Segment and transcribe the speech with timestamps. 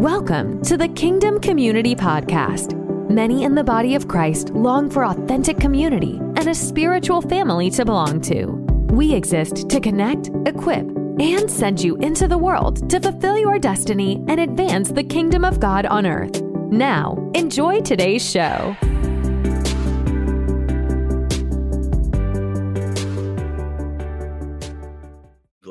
[0.00, 2.74] Welcome to the Kingdom Community Podcast.
[3.10, 7.84] Many in the body of Christ long for authentic community and a spiritual family to
[7.84, 8.46] belong to.
[8.94, 10.86] We exist to connect, equip,
[11.20, 15.60] and send you into the world to fulfill your destiny and advance the kingdom of
[15.60, 16.40] God on earth.
[16.40, 18.74] Now, enjoy today's show.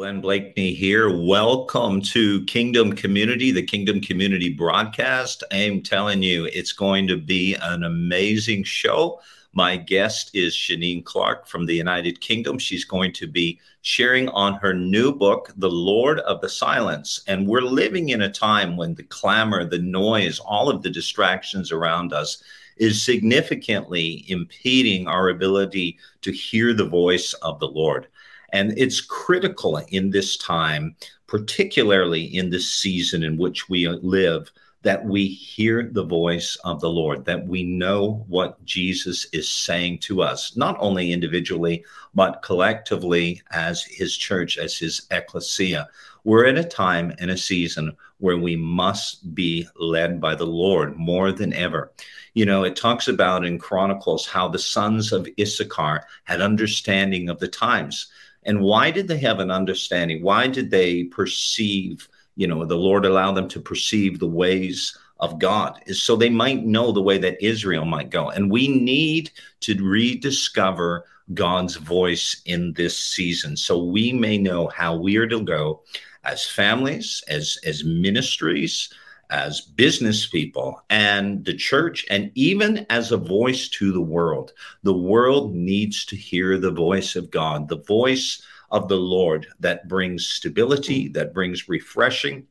[0.09, 1.15] Glenn Bleakney here.
[1.15, 5.43] Welcome to Kingdom Community, the Kingdom Community broadcast.
[5.51, 9.21] I'm telling you, it's going to be an amazing show.
[9.53, 12.57] My guest is Shaneen Clarke from the United Kingdom.
[12.57, 17.21] She's going to be sharing on her new book, The Lord of the Silence.
[17.27, 21.71] And we're living in a time when the clamor, the noise, all of the distractions
[21.71, 22.41] around us
[22.77, 28.07] is significantly impeding our ability to hear the voice of the Lord.
[28.53, 30.95] And it's critical in this time,
[31.27, 36.89] particularly in this season in which we live, that we hear the voice of the
[36.89, 41.83] Lord, that we know what Jesus is saying to us, not only individually,
[42.15, 45.89] but collectively as his church, as his ecclesia.
[46.23, 50.95] We're in a time and a season where we must be led by the Lord
[50.95, 51.91] more than ever.
[52.33, 57.39] You know, it talks about in Chronicles how the sons of Issachar had understanding of
[57.39, 58.07] the times.
[58.43, 60.23] And why did they have an understanding?
[60.23, 65.39] Why did they perceive, you know, the Lord allow them to perceive the ways of
[65.39, 65.81] God?
[65.85, 68.29] Is so they might know the way that Israel might go.
[68.29, 69.31] And we need
[69.61, 75.41] to rediscover God's voice in this season so we may know how we are to
[75.41, 75.83] go
[76.23, 78.89] as families, as as ministries,
[79.29, 84.53] as business people and the church, and even as a voice to the world.
[84.83, 88.41] The world needs to hear the voice of God, the voice
[88.71, 92.47] of the Lord that brings stability, that brings refreshing,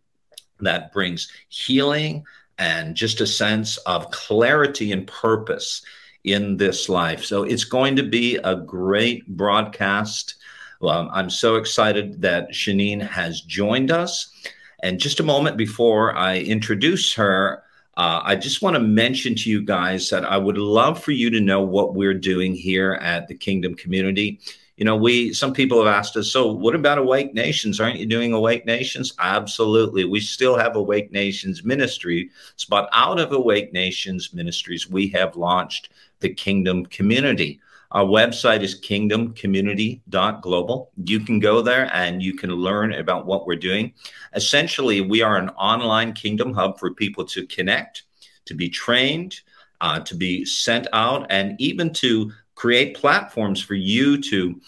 [0.60, 2.24] that brings healing,
[2.58, 5.82] and just a sense of clarity and purpose
[6.24, 7.24] in this life.
[7.24, 10.34] So it's going to be a great broadcast.
[10.82, 14.32] I'm so excited that Shaneen has joined us.
[14.80, 17.62] And just a moment before I introduce her,
[17.96, 21.30] uh, I just want to mention to you guys that I would love for you
[21.30, 24.40] to know what we're doing here at the Kingdom Community.
[24.76, 27.80] You know, we some people have asked us, so what about Awake Nations?
[27.80, 29.12] Aren't you doing Awake Nations?
[29.18, 30.04] Absolutely.
[30.04, 32.30] We still have Awake Nations ministry,
[32.68, 35.88] but out of Awake Nations ministries, we have launched
[36.20, 37.60] the Kingdom Community.
[37.90, 40.90] Our website is kingdomcommunity.global.
[41.04, 43.94] You can go there and you can learn about what we're doing.
[44.34, 48.02] Essentially, we are an online kingdom hub for people to connect,
[48.44, 49.40] to be trained,
[49.80, 54.60] uh, to be sent out, and even to create platforms for you to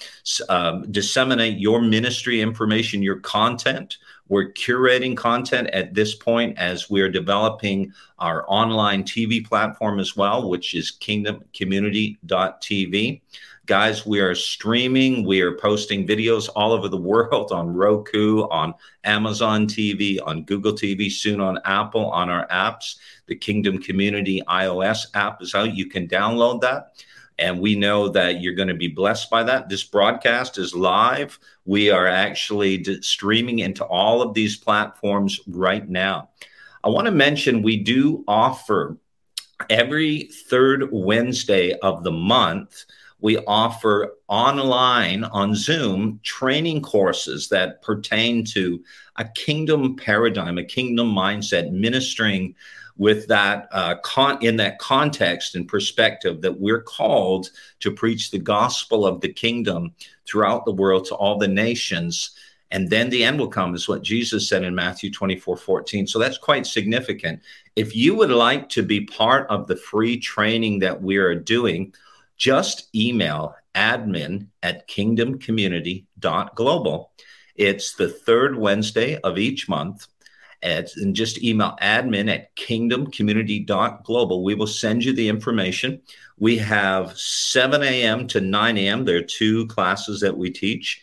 [0.49, 3.99] um, disseminate your ministry information, your content,
[4.31, 10.49] we're curating content at this point as we're developing our online TV platform as well,
[10.49, 13.21] which is kingdomcommunity.tv.
[13.67, 18.73] Guys, we are streaming, we are posting videos all over the world on Roku, on
[19.05, 22.99] Amazon TV, on Google TV, soon on Apple, on our apps.
[23.27, 25.75] The Kingdom Community iOS app is out.
[25.75, 26.93] You can download that
[27.41, 29.69] and we know that you're going to be blessed by that.
[29.69, 31.39] This broadcast is live.
[31.65, 36.29] We are actually streaming into all of these platforms right now.
[36.85, 38.97] I want to mention we do offer
[39.69, 42.85] every third Wednesday of the month.
[43.21, 48.83] We offer online on Zoom training courses that pertain to
[49.17, 52.55] a kingdom paradigm, a kingdom mindset, ministering
[52.97, 57.51] with that uh, con- in that context and perspective that we're called
[57.81, 59.95] to preach the gospel of the kingdom
[60.27, 62.33] throughout the world to all the nations.
[62.71, 66.19] And then the end will come is what jesus said in matthew 24 14 so
[66.19, 67.41] that's quite significant.
[67.75, 71.95] If you would like to be part of the free training that we are doing
[72.41, 77.13] just email admin at kingdomcommunity.global
[77.55, 80.09] it's the third wednesday of each month
[80.63, 84.45] and just email admin at kingdomcommunity.global.
[84.45, 86.01] We will send you the information.
[86.39, 88.27] We have 7 a.m.
[88.29, 89.05] to 9 a.m.
[89.05, 91.01] There are two classes that we teach.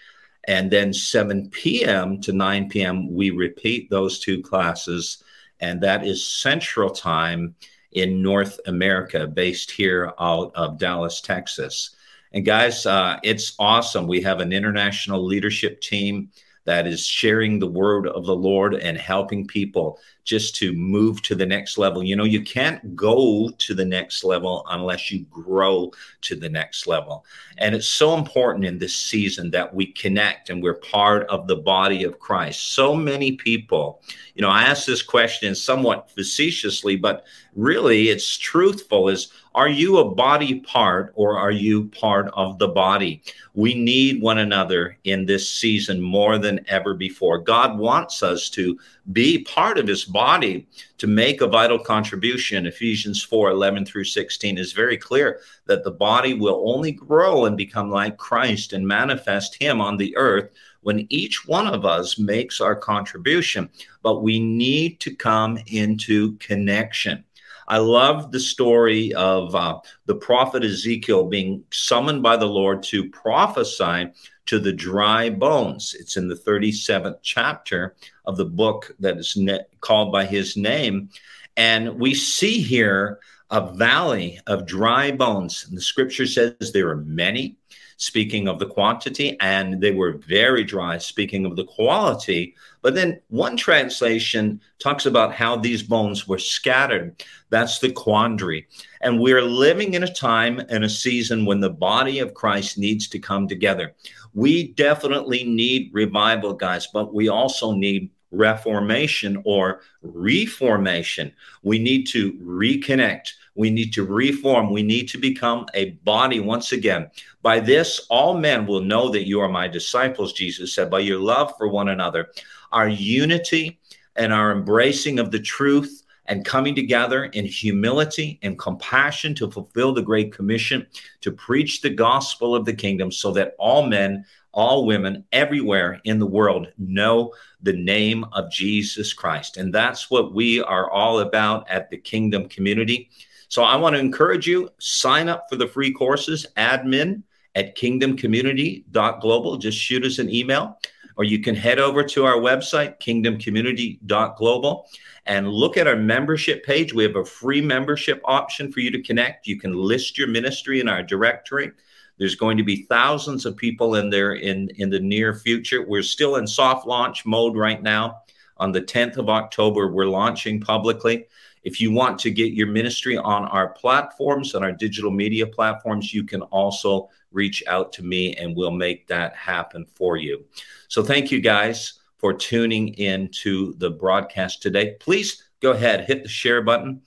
[0.48, 2.22] And then 7 p.m.
[2.22, 5.24] to 9 p.m., we repeat those two classes.
[5.60, 7.56] And that is Central Time
[7.92, 11.96] in North America, based here out of Dallas, Texas.
[12.34, 14.08] And guys, uh, it's awesome.
[14.08, 16.30] We have an international leadership team
[16.68, 21.34] that is sharing the word of the Lord and helping people just to move to
[21.34, 22.04] the next level.
[22.04, 25.94] You know, you can't go to the next level unless you grow
[26.24, 27.24] to the next level.
[27.58, 31.56] And it's so important in this season that we connect and we're part of the
[31.56, 32.74] body of Christ.
[32.74, 34.02] So many people,
[34.36, 37.26] you know, I ask this question somewhat facetiously, but
[37.56, 42.68] really it's truthful is are you a body part or are you part of the
[42.68, 43.24] body?
[43.56, 47.40] We need one another in this season more than ever before.
[47.40, 48.78] God wants us to
[49.14, 50.68] be part of his body
[51.00, 52.68] to make a vital contribution.
[52.68, 57.58] Ephesians 4 11 through 16 is very clear that the body will only grow and
[57.58, 60.52] become like Christ and manifest him on the earth
[60.82, 63.72] when each one of us makes our contribution,
[64.04, 67.24] but we need to come into connection.
[67.68, 73.10] I love the story of uh, the prophet Ezekiel being summoned by the Lord to
[73.10, 74.12] prophesy
[74.46, 75.96] to the dry bones.
[76.00, 81.10] It's in the 37th chapter of the book that is ne- called by his name.
[81.58, 83.20] And we see here
[83.50, 85.66] a valley of dry bones.
[85.68, 87.58] And the scripture says there are many
[87.98, 92.56] speaking of the quantity, and they were very dry, speaking of the quality.
[92.88, 97.22] But then one translation talks about how these bones were scattered.
[97.50, 98.66] That's the quandary.
[99.02, 103.10] And we're living in a time and a season when the body of Christ needs
[103.10, 103.94] to come together.
[104.34, 111.34] We definitely need revival, guys, but we also need reformation or reformation.
[111.64, 113.34] We need to reconnect.
[113.56, 114.72] We need to reform.
[114.72, 117.10] We need to become a body once again.
[117.42, 121.20] By this, all men will know that you are my disciples, Jesus said, by your
[121.20, 122.30] love for one another,
[122.72, 123.80] our unity
[124.16, 129.94] and our embracing of the truth and coming together in humility and compassion to fulfill
[129.94, 130.86] the Great Commission
[131.22, 136.20] to preach the gospel of the kingdom so that all men, all women, everywhere in
[136.20, 139.58] the world know the name of Jesus Christ.
[139.58, 143.10] And that's what we are all about at the Kingdom Community.
[143.48, 147.24] So I want to encourage you sign up for the free courses, admin
[147.56, 149.58] at kingdomcommunity.global.
[149.58, 150.78] Just shoot us an email,
[151.18, 154.88] or you can head over to our website, kingdomcommunity.global,
[155.26, 156.94] and look at our membership page.
[156.94, 159.48] We have a free membership option for you to connect.
[159.48, 161.72] You can list your ministry in our directory.
[162.18, 165.86] There's going to be thousands of people in there in, in the near future.
[165.86, 168.22] We're still in soft launch mode right now.
[168.58, 171.28] On the 10th of October, we're launching publicly.
[171.68, 176.14] If you want to get your ministry on our platforms, on our digital media platforms,
[176.14, 180.46] you can also reach out to me and we'll make that happen for you.
[180.88, 184.96] So thank you guys for tuning in to the broadcast today.
[185.02, 187.02] Please go ahead, hit the share button.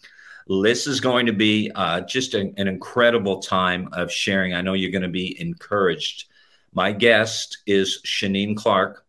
[0.47, 4.53] This is going to be uh, just an, an incredible time of sharing.
[4.53, 6.27] I know you're going to be encouraged.
[6.75, 9.07] My guest is Shaneen Clarke.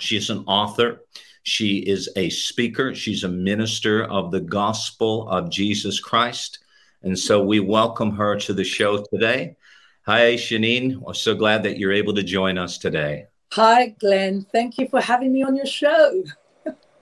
[0.00, 1.04] She's an author.
[1.48, 6.58] She is a speaker, she's a minister of the gospel of Jesus Christ.
[7.02, 9.56] And so we welcome her to the show today.
[10.04, 10.98] Hi, Shaneen.
[10.98, 13.28] We're so glad that you're able to join us today.
[13.52, 14.46] Hi, Glenn.
[14.52, 16.22] Thank you for having me on your show.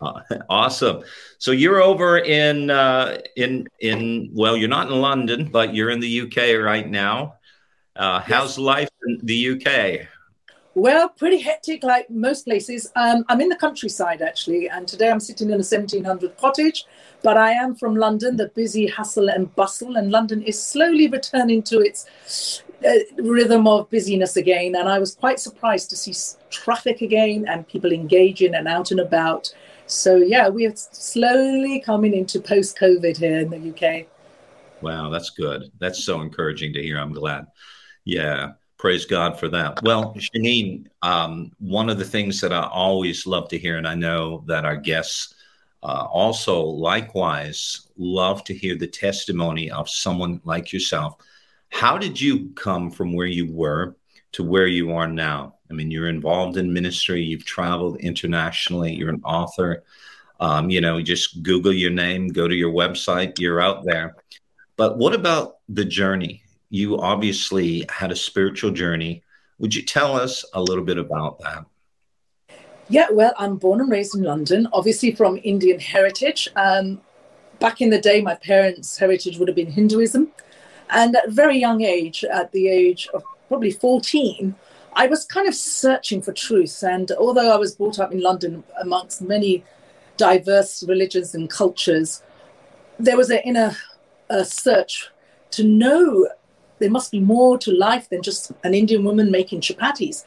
[0.01, 1.03] uh, awesome.
[1.39, 5.99] So you're over in uh, in in well, you're not in London, but you're in
[5.99, 7.35] the UK right now.
[7.97, 8.29] Uh, yes.
[8.29, 10.07] How's life in the UK?
[10.77, 12.93] Well, pretty hectic, like most places.
[12.97, 16.85] Um, I'm in the countryside actually, and today I'm sitting in a 1700 cottage.
[17.23, 21.63] But I am from London, the busy hustle and bustle, and London is slowly returning
[21.63, 24.75] to its uh, rhythm of busyness again.
[24.75, 26.13] And I was quite surprised to see
[26.51, 29.51] traffic again and people engaging and out and about.
[29.87, 34.09] So yeah, we are slowly coming into post-COVID here in the UK.
[34.83, 35.73] Wow, that's good.
[35.81, 36.99] That's so encouraging to hear.
[36.99, 37.47] I'm glad.
[38.05, 38.53] Yeah.
[38.79, 39.83] Praise God for that.
[39.83, 43.95] Well, Shaneen, um, one of the things that I always love to hear, and I
[43.95, 45.35] know that our guests
[45.83, 51.17] uh, also likewise love to hear the testimony of someone like yourself.
[51.71, 53.97] How did you come from where you were
[54.33, 55.55] to where you are now?
[55.71, 59.85] I mean, you're involved in ministry, you've traveled internationally, you're an author.
[60.39, 64.17] Um, you know, just Google your name, go to your website, you're out there.
[64.77, 66.43] But what about the journey?
[66.71, 69.23] You obviously had a spiritual journey.
[69.59, 71.65] Would you tell us a little bit about that?
[72.89, 76.49] Yeah, well, I'm born and raised in London, obviously from Indian heritage.
[76.55, 77.01] Um,
[77.59, 80.31] back in the day, my parents' heritage would have been Hinduism.
[80.91, 84.55] And at a very young age, at the age of probably 14,
[84.93, 86.83] I was kind of searching for truth.
[86.83, 89.65] And although I was brought up in London amongst many
[90.17, 92.23] diverse religions and cultures,
[92.99, 93.77] there was an inner
[94.29, 95.11] a search
[95.53, 96.29] to know
[96.79, 100.25] there must be more to life than just an Indian woman making chapatis.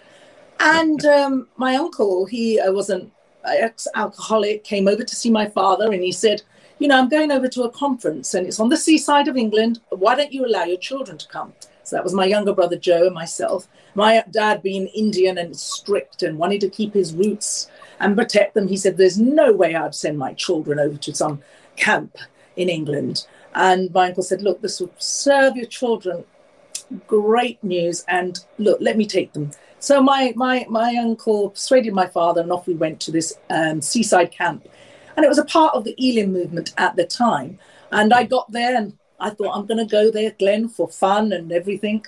[0.60, 3.12] And um, my uncle, he uh, was an
[3.46, 6.42] ex-alcoholic, came over to see my father, and he said,
[6.80, 9.80] "You know, I'm going over to a conference, and it's on the seaside of England.
[9.90, 11.54] Why don't you allow your children to come?"
[11.84, 13.68] So that was my younger brother Joe and myself.
[13.96, 17.68] My dad, being Indian and strict and wanted to keep his roots,
[18.00, 18.68] and protect them.
[18.68, 21.42] He said, There's no way I'd send my children over to some
[21.76, 22.18] camp
[22.56, 23.26] in England.
[23.54, 26.24] And my uncle said, Look, this will serve your children.
[27.08, 28.04] Great news.
[28.08, 29.52] And look, let me take them.
[29.80, 33.82] So my, my, my uncle persuaded my father, and off we went to this um,
[33.82, 34.68] seaside camp.
[35.16, 37.60] And it was a part of the Elim movement at the time.
[37.92, 41.34] And I got there and I thought, I'm going to go there, Glenn, for fun
[41.34, 42.06] and everything.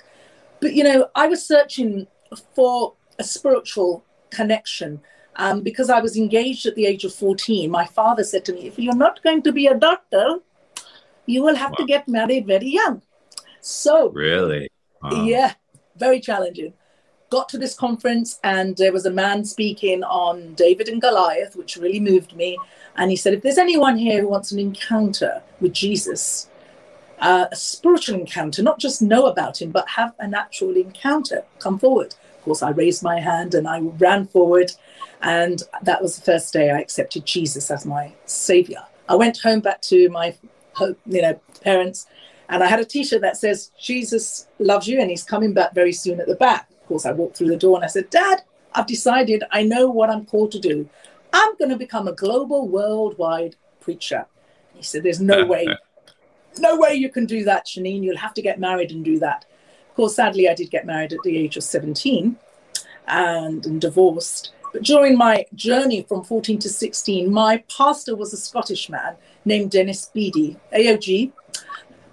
[0.60, 2.06] But, you know, I was searching
[2.54, 5.00] for a spiritual connection
[5.36, 7.70] um, because I was engaged at the age of 14.
[7.70, 10.38] My father said to me, If you're not going to be a doctor,
[11.26, 11.76] you will have wow.
[11.76, 13.02] to get married very young.
[13.60, 14.68] So, really?
[15.02, 15.24] Wow.
[15.24, 15.54] Yeah,
[15.96, 16.74] very challenging.
[17.30, 21.76] Got to this conference, and there was a man speaking on David and Goliath, which
[21.76, 22.58] really moved me.
[22.96, 26.50] And he said, If there's anyone here who wants an encounter with Jesus,
[27.20, 31.78] uh, a spiritual encounter, not just know about him, but have an actual encounter, come
[31.78, 32.14] forward.
[32.36, 34.72] Of course, I raised my hand and I ran forward.
[35.22, 38.84] And that was the first day I accepted Jesus as my savior.
[39.08, 40.34] I went home back to my
[41.06, 42.06] you know, parents,
[42.52, 45.92] and I had a T-shirt that says "Jesus loves you" and He's coming back very
[45.92, 46.68] soon at the back.
[46.70, 48.42] Of course, I walked through the door and I said, "Dad,
[48.74, 49.42] I've decided.
[49.50, 50.88] I know what I'm called to do.
[51.32, 54.26] I'm going to become a global, worldwide preacher."
[54.74, 55.66] He said, "There's no way,
[56.58, 58.02] no way you can do that, Shaneen.
[58.02, 59.46] You'll have to get married and do that."
[59.88, 62.36] Of course, sadly, I did get married at the age of 17
[63.08, 64.52] and, and divorced.
[64.72, 69.70] But during my journey from 14 to 16, my pastor was a Scottish man named
[69.70, 71.32] Dennis Beattie, AOG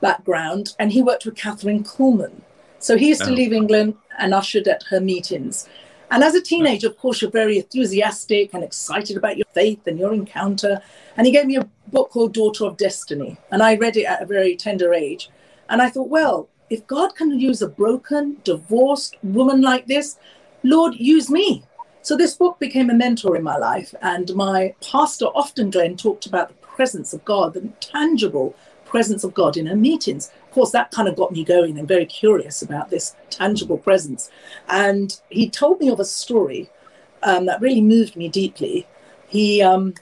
[0.01, 2.41] background, and he worked with Kathryn Kuhlman.
[2.79, 3.34] So he used to oh.
[3.34, 5.68] leave England and ushered at her meetings.
[6.12, 10.00] And as a teenager, of course, you're very enthusiastic and excited about your faith and
[10.00, 10.82] your encounter.
[11.15, 13.38] And he gave me a book called Daughter of Destiny.
[13.51, 15.29] And I read it at a very tender age.
[15.70, 20.18] And I thought, well, if God can use a broken, divorced woman like this,
[20.63, 21.63] Lord, use me.
[22.01, 23.94] So this book became a mentor in my life.
[24.01, 28.56] And my pastor often, Glenn, talked about the presence of God, the tangible
[28.89, 30.31] presence of God in her meetings.
[30.48, 34.29] Of course, that kind of got me going and very curious about this tangible presence.
[34.67, 36.69] And he told me of a story
[37.24, 38.88] um, that really moved me deeply.
[39.27, 39.93] He um,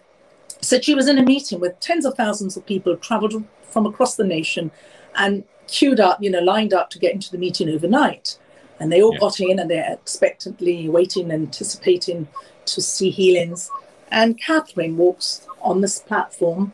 [0.61, 4.15] said she was in a meeting with tens of thousands of people traveled from across
[4.15, 4.71] the nation
[5.15, 8.37] and queued up, you know, lined up to get into the meeting overnight.
[8.79, 9.19] And they all yeah.
[9.19, 12.27] got in and they're expectantly waiting, anticipating
[12.65, 13.69] to see healings.
[14.09, 16.73] And Kathryn walks on this platform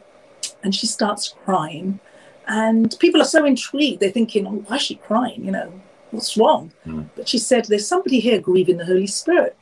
[0.63, 1.99] and she starts crying.
[2.47, 3.99] And people are so intrigued.
[3.99, 5.43] They're thinking, oh, why is she crying?
[5.45, 6.71] You know, what's wrong?
[6.85, 7.09] Mm.
[7.15, 9.57] But she said, there's somebody here grieving the Holy Spirit.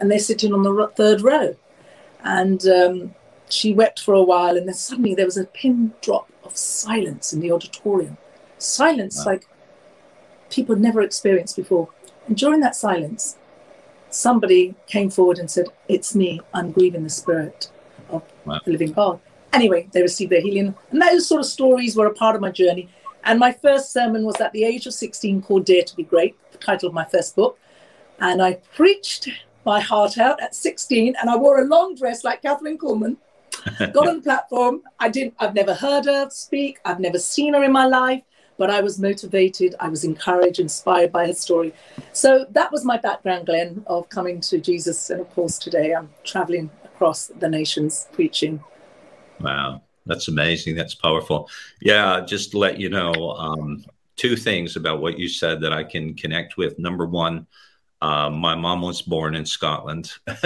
[0.00, 1.56] And they're sitting on the third row.
[2.22, 3.14] And um,
[3.48, 4.56] she wept for a while.
[4.56, 8.16] And then suddenly there was a pin drop of silence in the auditorium.
[8.58, 9.32] Silence wow.
[9.32, 9.48] like
[10.50, 11.88] people had never experienced before.
[12.26, 13.36] And during that silence,
[14.10, 17.70] somebody came forward and said, It's me, I'm grieving the spirit
[18.08, 18.60] of wow.
[18.64, 19.20] the living God.
[19.52, 20.74] Anyway, they received their healing.
[20.90, 22.88] And those sort of stories were a part of my journey.
[23.24, 26.36] And my first sermon was at the age of 16 called Dare to Be Great,
[26.52, 27.58] the title of my first book.
[28.20, 29.28] And I preached
[29.64, 33.16] my heart out at 16 and I wore a long dress like Kathryn Kuhlman.
[33.92, 34.82] Got on the platform.
[35.00, 36.78] I didn't, I've never heard her speak.
[36.84, 38.22] I've never seen her in my life,
[38.58, 39.74] but I was motivated.
[39.80, 41.74] I was encouraged, inspired by her story.
[42.12, 45.10] So that was my background, Glenn, of coming to Jesus.
[45.10, 48.62] And of course, today I'm traveling across the nations preaching.
[49.40, 50.76] Wow, that's amazing.
[50.76, 51.48] That's powerful.
[51.80, 53.84] Yeah, just to let you know, um,
[54.16, 56.78] two things about what you said that I can connect with.
[56.78, 57.46] Number one,
[58.00, 60.12] uh, my mom was born in Scotland.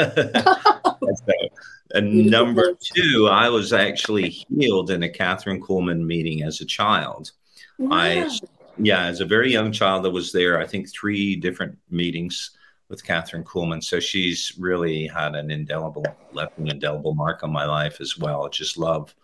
[1.94, 7.32] and number two, I was actually healed in a Kathryn Kuhlman meeting as a child.
[7.78, 7.96] Wow.
[7.96, 8.30] I,
[8.78, 10.58] yeah, as a very young child, I was there.
[10.58, 12.50] I think three different meetings
[12.90, 13.82] with Kathryn Kuhlman.
[13.82, 18.44] So she's really had an indelible, left an indelible mark on my life as well.
[18.44, 19.14] I just love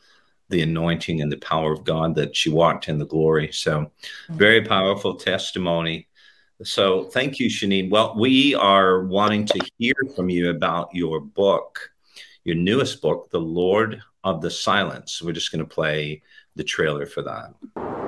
[0.48, 3.50] the anointing and the power of God that she walked in the glory.
[3.52, 4.36] So mm-hmm.
[4.36, 6.06] very powerful testimony.
[6.62, 7.90] So thank you, Shaneen.
[7.90, 11.90] Well, we are wanting to hear from you about your book,
[12.44, 15.20] your newest book, The Lord of the Silence.
[15.20, 16.22] We're just going to play
[16.54, 18.05] the trailer for that.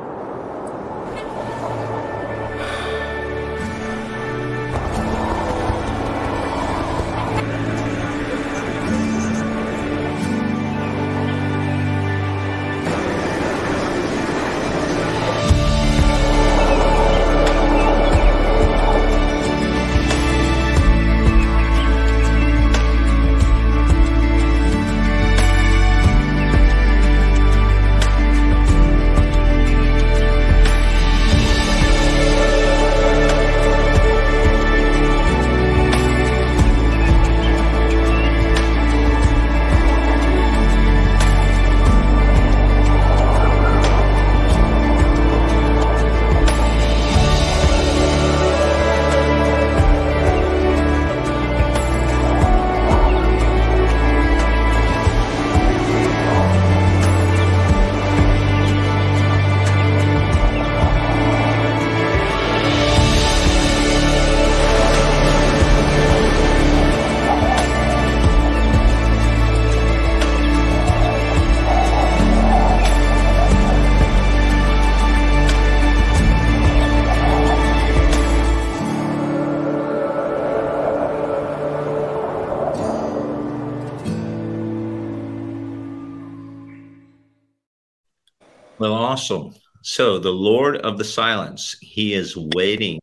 [89.98, 93.00] So the Lord of the silence, he is waiting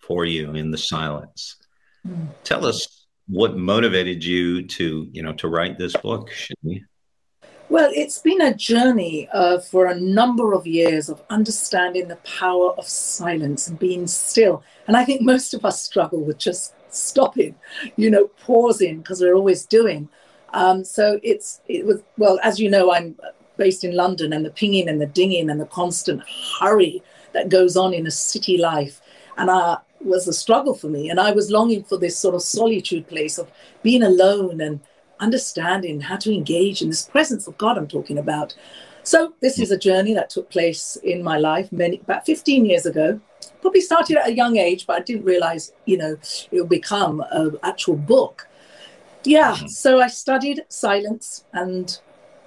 [0.00, 1.54] for you in the silence.
[2.04, 2.26] Mm.
[2.42, 6.82] Tell us what motivated you to, you know, to write this book, Shani.
[7.68, 12.72] Well, it's been a journey uh, for a number of years of understanding the power
[12.72, 14.64] of silence and being still.
[14.88, 17.54] And I think most of us struggle with just stopping,
[17.94, 20.08] you know, pausing because we're always doing.
[20.52, 23.16] Um, so it's it was well, as you know, I'm
[23.56, 26.22] based in London, and the pinging and the dinging and the constant
[26.60, 29.00] hurry that goes on in a city life,
[29.36, 31.10] and uh, was a struggle for me.
[31.10, 33.50] And I was longing for this sort of solitude place of
[33.82, 34.80] being alone and
[35.20, 38.54] understanding how to engage in this presence of God I'm talking about.
[39.02, 42.86] So this is a journey that took place in my life many about 15 years
[42.86, 43.20] ago.
[43.60, 46.16] Probably started at a young age, but I didn't realize, you know,
[46.50, 48.48] it would become an actual book.
[49.24, 49.66] Yeah, mm-hmm.
[49.66, 51.98] so I studied silence and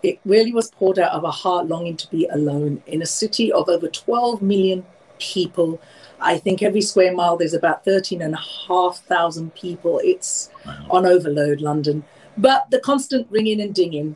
[0.04, 3.52] it really was poured out of a heart longing to be alone in a city
[3.52, 4.86] of over 12 million
[5.20, 5.82] people.
[6.20, 8.38] I think every square mile there's about 13 and a
[8.68, 10.00] half thousand people.
[10.04, 10.88] It's wow.
[10.90, 12.04] on overload, London.
[12.38, 14.16] But the constant ringing and dinging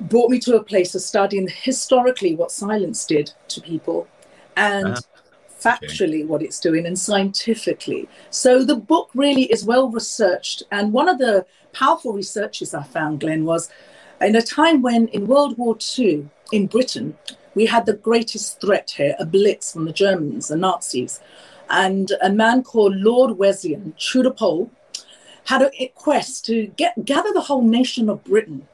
[0.00, 4.08] brought me to a place of studying historically what silence did to people
[4.56, 5.00] and uh,
[5.60, 6.24] factually okay.
[6.24, 8.08] what it's doing and scientifically.
[8.30, 10.62] So the book really is well researched.
[10.70, 13.70] And one of the powerful researches I found, Glenn, was
[14.22, 17.16] in a time when in World War II in Britain,
[17.54, 21.20] we had the greatest threat here, a blitz from the Germans, the Nazis.
[21.70, 24.70] And a man called Lord Wellesley, Tudor Pole,
[25.44, 28.68] had a quest to get gather the whole nation of Britain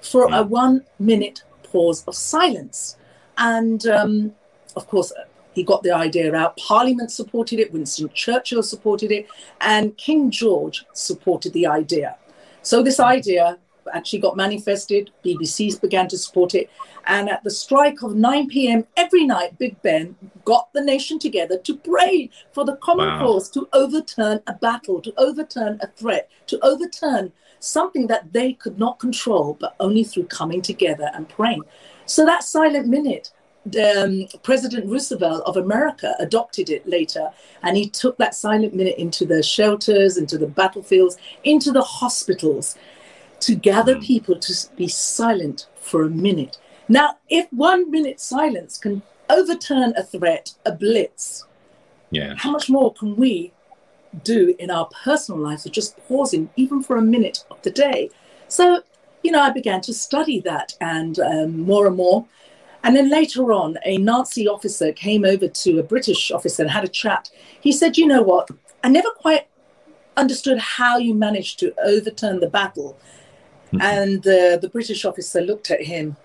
[0.00, 2.96] for a one minute pause of silence.
[3.38, 4.34] And um,
[4.76, 5.12] of course,
[5.52, 6.56] he got the idea out.
[6.56, 9.26] Parliament supported it, Winston Churchill supported it,
[9.60, 12.16] and King George supported the idea.
[12.62, 13.58] So this idea
[13.92, 15.10] actually got manifested.
[15.24, 16.70] BBCs began to support it.
[17.06, 18.86] And at the strike of 9 p.m.
[18.96, 23.20] every night, Big Ben got the nation together to pray for the common wow.
[23.20, 28.78] cause to overturn a battle, to overturn a threat, to overturn something that they could
[28.78, 31.62] not control, but only through coming together and praying.
[32.06, 33.30] So that silent minute,
[33.78, 37.30] um, President Roosevelt of America adopted it later,
[37.62, 42.76] and he took that silent minute into the shelters, into the battlefields, into the hospitals
[43.40, 44.02] to gather hmm.
[44.02, 46.58] people to be silent for a minute.
[46.88, 51.44] Now, if one minute silence can overturn a threat, a blitz,
[52.10, 52.34] yeah.
[52.36, 53.52] how much more can we
[54.24, 58.10] do in our personal lives of just pausing even for a minute of the day?
[58.48, 58.82] So,
[59.22, 62.26] you know, I began to study that and um, more and more.
[62.82, 66.84] And then later on, a Nazi officer came over to a British officer and had
[66.84, 67.30] a chat.
[67.60, 68.50] He said, You know what?
[68.82, 69.46] I never quite
[70.16, 72.98] understood how you managed to overturn the battle
[73.72, 73.80] Mm-hmm.
[73.80, 76.16] And uh, the British officer looked at him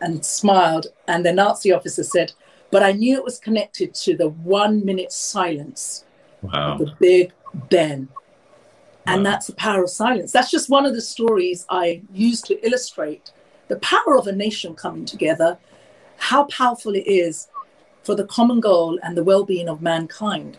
[0.00, 0.88] and smiled.
[1.08, 2.32] And the Nazi officer said,
[2.70, 6.04] But I knew it was connected to the one minute silence
[6.42, 6.72] wow.
[6.72, 7.32] of the Big
[7.70, 8.08] Ben.
[9.06, 9.30] And wow.
[9.30, 10.32] that's the power of silence.
[10.32, 13.32] That's just one of the stories I use to illustrate
[13.68, 15.58] the power of a nation coming together,
[16.18, 17.48] how powerful it is
[18.02, 20.58] for the common goal and the well being of mankind.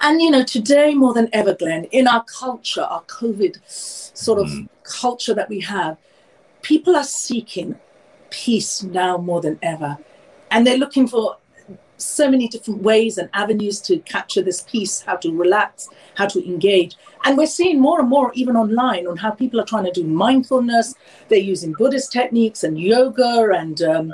[0.00, 4.48] And, you know, today more than ever, Glenn, in our culture, our COVID sort of
[4.48, 4.68] mm.
[4.82, 5.96] culture that we have,
[6.62, 7.78] people are seeking
[8.30, 9.98] peace now more than ever.
[10.50, 11.36] And they're looking for
[11.96, 16.46] so many different ways and avenues to capture this peace, how to relax, how to
[16.46, 16.96] engage.
[17.24, 20.04] And we're seeing more and more, even online, on how people are trying to do
[20.04, 20.94] mindfulness.
[21.28, 24.12] They're using Buddhist techniques and yoga and um,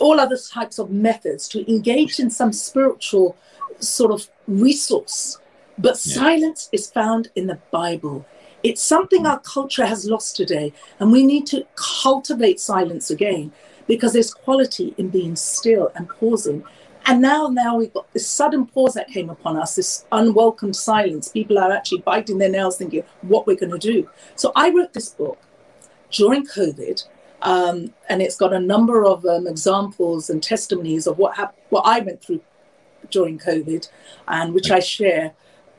[0.00, 3.36] all other types of methods to engage in some spiritual
[3.80, 5.38] sort of resource.
[5.78, 6.14] But yeah.
[6.14, 8.24] silence is found in the Bible.
[8.62, 13.52] It's something our culture has lost today, and we need to cultivate silence again
[13.86, 16.64] because there's quality in being still and pausing.
[17.06, 21.28] And now, now we've got this sudden pause that came upon us, this unwelcome silence.
[21.28, 24.08] People are actually biting their nails, thinking what we're going to do.
[24.36, 25.38] So I wrote this book
[26.10, 27.04] during COVID,
[27.42, 31.82] um, and it's got a number of um, examples and testimonies of what hap- what
[31.82, 32.40] I went through
[33.14, 33.88] during COVID,
[34.28, 35.32] and which I share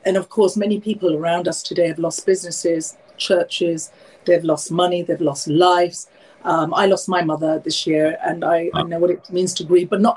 [0.06, 3.90] and of course, many people around us today have lost businesses, churches,
[4.24, 6.08] they've lost money, they've lost lives.
[6.44, 9.64] Um, I lost my mother this year, and I, I, know what it means to
[9.64, 10.16] grieve, but not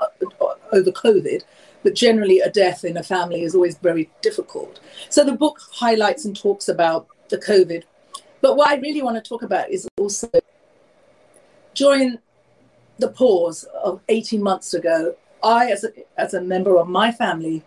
[0.72, 1.42] over COVID.
[1.82, 4.78] But generally, a death in a family is always very difficult.
[5.08, 7.82] So the book highlights and talks about the COVID.
[8.40, 10.30] But what I really want to talk about is also
[11.74, 12.18] during
[12.98, 17.62] the pause of 18 months ago, I, as a, as a member of my family,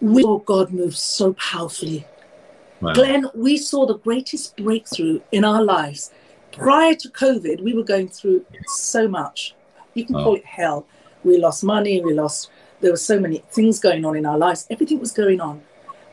[0.00, 2.06] we saw God move so powerfully.
[2.80, 2.92] Wow.
[2.92, 6.12] Glenn, we saw the greatest breakthrough in our lives
[6.58, 9.54] prior to COVID, we were going through so much.
[9.94, 10.24] You can oh.
[10.24, 10.86] call it hell.
[11.24, 12.50] We lost money, we lost,
[12.80, 14.66] there were so many things going on in our lives.
[14.70, 15.62] Everything was going on.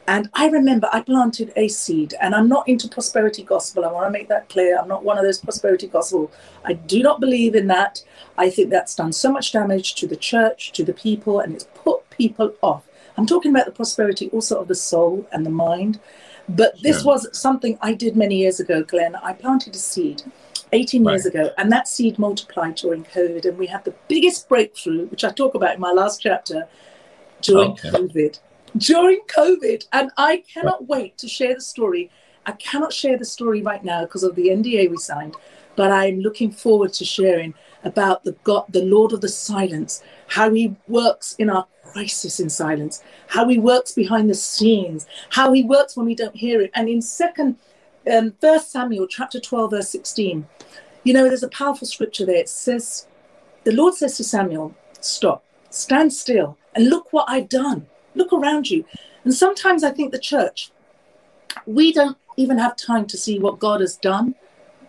[0.07, 3.85] And I remember I planted a seed, and I'm not into prosperity gospel.
[3.85, 4.77] I want to make that clear.
[4.77, 6.31] I'm not one of those prosperity gospel.
[6.63, 8.03] I do not believe in that.
[8.37, 11.67] I think that's done so much damage to the church, to the people, and it's
[11.73, 12.83] put people off.
[13.17, 15.99] I'm talking about the prosperity also of the soul and the mind.
[16.47, 19.15] But this was something I did many years ago, Glenn.
[19.15, 20.21] I planted a seed
[20.71, 21.13] 18 right.
[21.13, 23.45] years ago, and that seed multiplied during COVID.
[23.45, 26.67] And we had the biggest breakthrough, which I talk about in my last chapter,
[27.41, 27.89] during okay.
[27.89, 28.39] COVID.
[28.77, 29.88] During COVID.
[29.93, 32.11] And I cannot wait to share the story.
[32.45, 35.35] I cannot share the story right now because of the NDA we signed,
[35.75, 40.53] but I'm looking forward to sharing about the God, the Lord of the silence, how
[40.53, 45.63] he works in our crisis in silence, how he works behind the scenes, how he
[45.63, 46.71] works when we don't hear it.
[46.75, 47.57] And in second,
[48.11, 50.45] um, First Samuel chapter 12, verse 16,
[51.03, 52.38] you know, there's a powerful scripture there.
[52.38, 53.07] It says,
[53.63, 57.88] the Lord says to Samuel, stop, stand still, and look what I've done.
[58.15, 58.86] Look around you.
[59.23, 60.71] And sometimes I think the church,
[61.65, 64.36] we don't even have time to see what God has done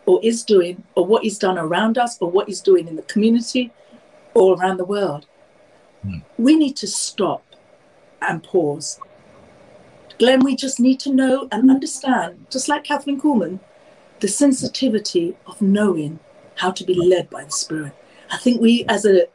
[0.06, 3.02] or is doing, or what He's done around us, or what He's doing in the
[3.02, 3.72] community
[4.34, 5.26] or around the world.
[6.06, 6.22] Mm.
[6.38, 7.42] We need to stop
[8.22, 9.00] and pause.
[10.18, 13.58] Glenn, we just need to know and understand, just like Kathryn Kuhlman,
[14.20, 16.20] the sensitivity of knowing
[16.54, 17.92] how to be led by the Spirit.
[18.30, 19.26] I think we as a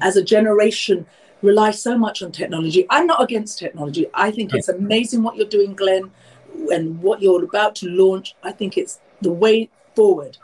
[0.00, 1.06] as a generation
[1.42, 2.86] rely so much on technology.
[2.90, 4.06] I'm not against technology.
[4.14, 6.10] I think it's amazing what you're doing, Glenn,
[6.70, 8.34] and what you're about to launch.
[8.42, 10.38] I think it's the way forward.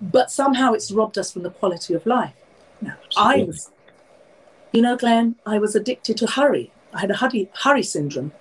[0.00, 2.34] But somehow it's robbed us from the quality of life.
[2.80, 3.70] Now, I was
[4.72, 6.72] you know, Glenn, I was addicted to hurry.
[6.94, 8.32] I had a hurry, hurry syndrome.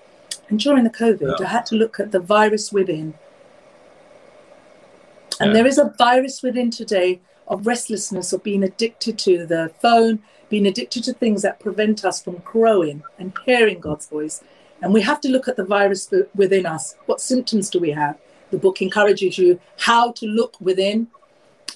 [0.49, 1.45] And during the COVID, yeah.
[1.45, 3.13] I had to look at the virus within.
[5.39, 5.53] And yeah.
[5.53, 7.19] there is a virus within today
[7.51, 12.23] of restlessness, of being addicted to the phone, being addicted to things that prevent us
[12.23, 14.41] from growing and hearing God's voice.
[14.81, 16.95] And we have to look at the virus within us.
[17.05, 18.17] What symptoms do we have?
[18.49, 21.07] The book encourages you how to look within.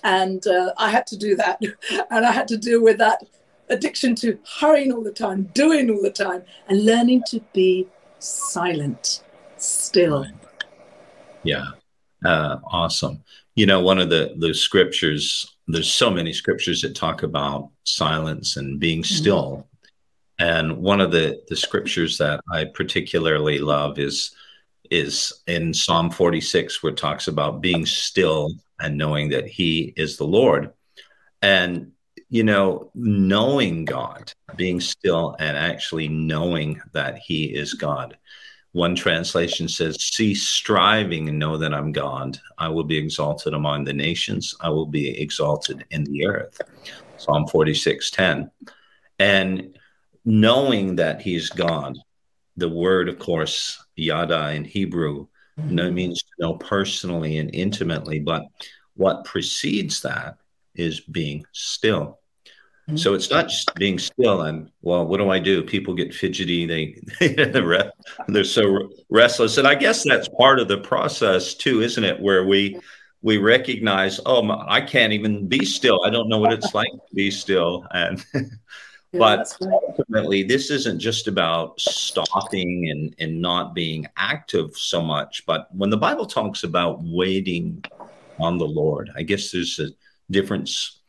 [0.04, 1.62] And uh, I had to do that.
[2.10, 3.22] and I had to deal with that
[3.70, 7.88] addiction to hurrying all the time, doing all the time, and learning to be
[8.20, 9.24] silent,
[9.58, 10.26] still.
[11.44, 11.66] Yeah,
[12.24, 13.24] uh, awesome.
[13.56, 15.55] You know, one of the the scriptures.
[15.67, 19.15] There's so many scriptures that talk about silence and being mm-hmm.
[19.15, 19.51] still.
[19.51, 19.62] Mm-hmm.
[20.38, 24.36] And one of the the scriptures that I particularly love is
[24.91, 30.17] is in Psalm 46, where it talks about being still and knowing that He is
[30.17, 30.73] the Lord.
[31.41, 31.91] And
[32.30, 38.17] you know, knowing God, being still and actually knowing that He is God.
[38.76, 42.38] One translation says, Cease striving and know that I'm God.
[42.58, 44.54] I will be exalted among the nations.
[44.60, 46.60] I will be exalted in the earth.
[47.16, 48.52] Psalm 46 10.
[49.18, 49.78] And
[50.26, 51.98] knowing that He's God,
[52.58, 55.96] the word, of course, yada in Hebrew, mm-hmm.
[55.96, 58.20] means to know personally and intimately.
[58.20, 58.44] But
[58.96, 60.36] what precedes that
[60.74, 62.20] is being still.
[62.88, 62.98] Mm-hmm.
[62.98, 65.63] So it's not just being still and well, what do I do?
[65.63, 66.67] People get fidgety.
[66.67, 67.02] They
[68.28, 72.21] they're so restless, and I guess that's part of the process too, isn't it?
[72.21, 72.80] Where we
[73.24, 76.00] we recognize, oh, I can't even be still.
[76.06, 78.24] I don't know what it's like to be still, and
[79.13, 85.43] but ultimately, this isn't just about stopping and and not being active so much.
[85.48, 87.84] But when the Bible talks about waiting
[88.39, 89.88] on the Lord, I guess there's a
[90.30, 91.00] difference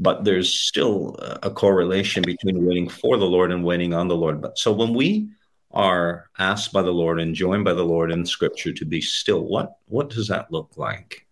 [0.00, 4.40] but there's still a correlation between waiting for the Lord and waiting on the Lord.
[4.40, 5.28] But so when we
[5.72, 9.44] are asked by the Lord and joined by the Lord in Scripture to be still,
[9.44, 11.26] what what does that look like?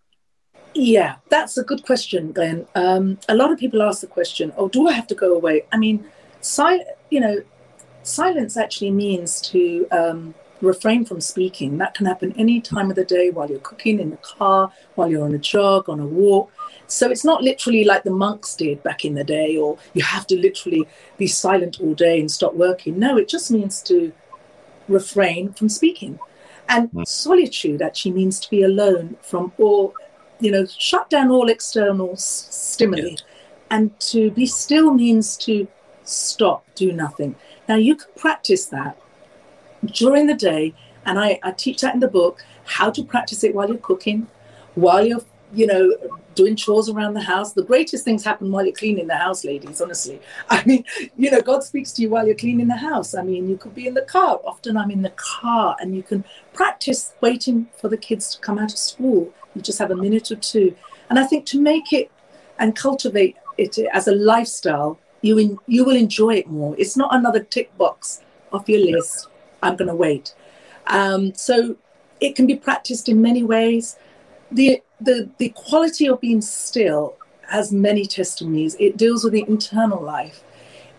[0.75, 2.67] Yeah, that's a good question, Glenn.
[2.75, 5.65] Um, a lot of people ask the question, "Oh, do I have to go away?"
[5.73, 6.05] I mean,
[6.41, 7.41] si- you know,
[8.03, 11.77] silence actually means to um, refrain from speaking.
[11.77, 15.09] That can happen any time of the day while you're cooking, in the car, while
[15.09, 16.51] you're on a jog, on a walk.
[16.87, 20.25] So it's not literally like the monks did back in the day, or you have
[20.27, 22.99] to literally be silent all day and stop working.
[22.99, 24.11] No, it just means to
[24.87, 26.19] refrain from speaking.
[26.67, 27.07] And mm.
[27.07, 29.93] solitude actually means to be alone from all,
[30.39, 33.09] you know, shut down all external s- stimuli.
[33.09, 33.15] Yeah.
[33.71, 35.67] And to be still means to
[36.03, 37.35] stop, do nothing.
[37.67, 38.97] Now, you can practice that
[39.85, 40.73] during the day,
[41.05, 44.27] and I, I teach that in the book how to practice it while you're cooking,
[44.75, 45.21] while you're,
[45.53, 45.95] you know,
[46.35, 47.53] doing chores around the house.
[47.53, 50.21] The greatest things happen while you're cleaning the house, ladies, honestly.
[50.49, 50.85] I mean,
[51.17, 53.13] you know, God speaks to you while you're cleaning the house.
[53.15, 54.39] I mean, you could be in the car.
[54.45, 58.57] Often I'm in the car and you can practice waiting for the kids to come
[58.57, 59.33] out of school.
[59.55, 60.75] You just have a minute or two.
[61.09, 62.11] And I think to make it
[62.59, 66.75] and cultivate it as a lifestyle, you in, you will enjoy it more.
[66.77, 68.21] It's not another tick box
[68.53, 69.27] off your list.
[69.61, 70.33] I'm going to wait.
[70.87, 71.77] Um, so
[72.19, 73.97] it can be practiced in many ways.
[74.51, 77.15] The, the the quality of being still
[77.47, 78.75] has many testimonies.
[78.79, 80.43] It deals with the internal life.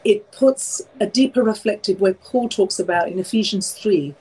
[0.04, 4.14] It puts a deeper reflective where Paul talks about in Ephesians 3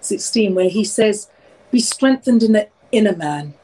[0.00, 1.30] 16, where he says,
[1.70, 3.54] Be strengthened in the inner man.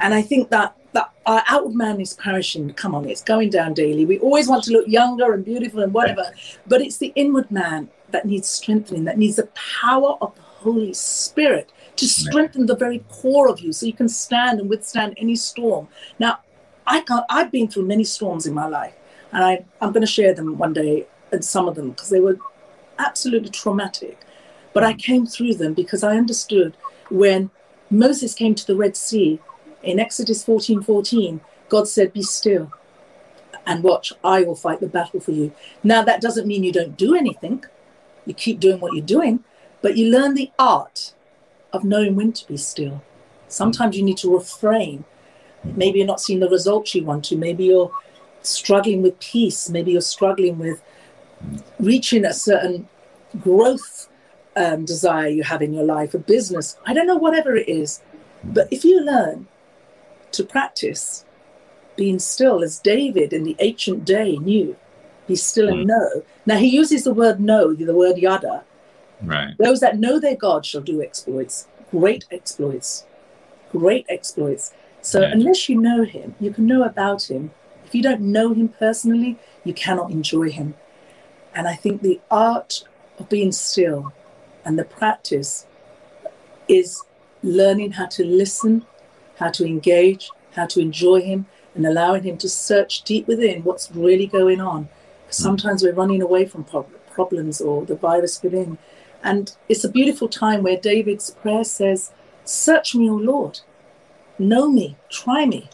[0.00, 2.72] And I think that that our outward man is perishing.
[2.74, 4.04] Come on, it's going down daily.
[4.04, 6.32] We always want to look younger and beautiful and whatever,
[6.66, 9.48] but it's the inward man that needs strengthening, that needs the
[9.80, 14.08] power of the Holy Spirit to strengthen the very core of you so you can
[14.08, 15.88] stand and withstand any storm.
[16.18, 16.38] Now,
[16.86, 18.94] I can't, I've been through many storms in my life,
[19.32, 22.20] and I, I'm going to share them one day, and some of them, because they
[22.20, 22.38] were
[22.98, 24.18] absolutely traumatic.
[24.72, 26.76] But I came through them because I understood
[27.10, 27.50] when
[27.90, 29.38] Moses came to the Red Sea
[29.82, 32.72] in Exodus 14 14, God said, Be still
[33.66, 35.52] and watch, I will fight the battle for you.
[35.82, 37.64] Now, that doesn't mean you don't do anything,
[38.26, 39.44] you keep doing what you're doing,
[39.80, 41.14] but you learn the art
[41.72, 43.02] of knowing when to be still.
[43.48, 45.04] Sometimes you need to refrain.
[45.64, 47.36] Maybe you're not seeing the results you want to.
[47.36, 47.92] Maybe you're
[48.42, 49.68] struggling with peace.
[49.68, 50.82] Maybe you're struggling with
[51.78, 52.88] reaching a certain
[53.40, 54.08] growth
[54.56, 56.76] um, desire you have in your life, a business.
[56.86, 58.00] I don't know, whatever it is.
[58.44, 59.46] But if you learn
[60.32, 61.24] to practice
[61.96, 64.76] being still, as David in the ancient day knew,
[65.32, 66.08] be still and know.
[66.14, 66.20] Hmm.
[66.46, 68.64] Now he uses the word know, the word yada.
[69.22, 69.54] Right.
[69.58, 73.06] Those that know their God shall do exploits, great exploits,
[73.70, 74.72] great exploits.
[75.00, 75.32] So Yeah.
[75.32, 77.50] unless you know him, you can know about him.
[77.86, 80.74] If you don't know him personally, you cannot enjoy him.
[81.54, 82.84] And I think the art
[83.18, 84.12] of being still
[84.64, 85.66] and the practice
[86.68, 87.02] is
[87.42, 88.86] learning how to listen,
[89.36, 93.90] how to engage, how to enjoy him, and allowing him to search deep within what's
[93.92, 94.88] really going on.
[95.32, 96.64] Sometimes we're running away from
[97.10, 98.78] problems or the virus within.
[99.22, 102.12] And it's a beautiful time where David's prayer says,
[102.44, 103.60] Search me, O Lord,
[104.38, 105.68] know me, try me.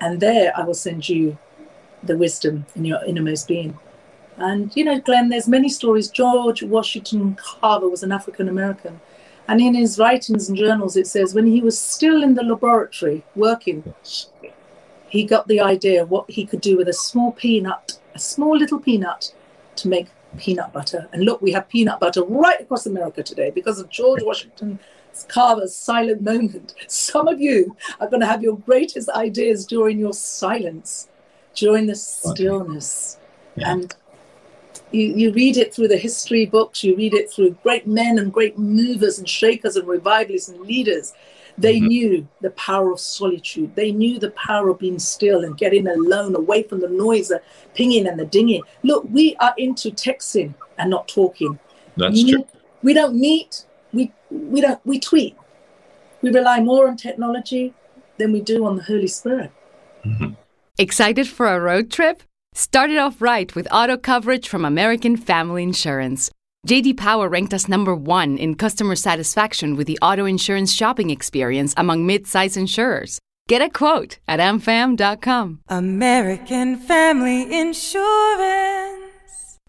[0.00, 1.38] And there I will send you
[2.02, 3.78] the wisdom in your innermost being.
[4.36, 6.08] And you know, Glenn, there's many stories.
[6.08, 9.00] George Washington Carver was an African American.
[9.48, 13.24] And in his writings and journals, it says when he was still in the laboratory
[13.34, 14.28] working, Yes.
[15.08, 18.56] He got the idea of what he could do with a small peanut, a small
[18.56, 19.32] little peanut,
[19.76, 21.08] to make peanut butter.
[21.12, 24.78] And look, we have peanut butter right across America today because of George Washington
[25.26, 26.74] Carver's silent moment.
[26.88, 31.08] Some of you are going to have your greatest ideas during your silence,
[31.54, 33.18] during the stillness.
[33.56, 33.72] Yeah.
[33.72, 33.94] And
[34.92, 38.32] you, you read it through the history books, you read it through great men and
[38.32, 41.14] great movers and shakers and revivalists and leaders.
[41.58, 41.88] They Mhm.
[41.88, 43.74] knew the power of solitude.
[43.74, 47.42] They knew the power of being still and getting alone, away from the noise, the
[47.74, 48.62] pinging and the dinging.
[48.84, 51.58] Look, we are into texting and not talking.
[51.96, 52.44] That's We- true.
[52.82, 53.64] We don't meet.
[53.92, 55.34] We we don't we tweet.
[56.22, 57.74] We rely more on technology
[58.18, 59.50] than we do on the Holy Spirit.
[60.78, 62.22] Excited for a road trip?
[62.54, 66.30] Started off right with auto coverage from American Family Insurance.
[66.66, 71.72] JD Power ranked us number one in customer satisfaction with the auto insurance shopping experience
[71.76, 73.20] among mid-size insurers.
[73.48, 75.60] Get a quote at amfam.com.
[75.68, 78.98] American Family Insurance.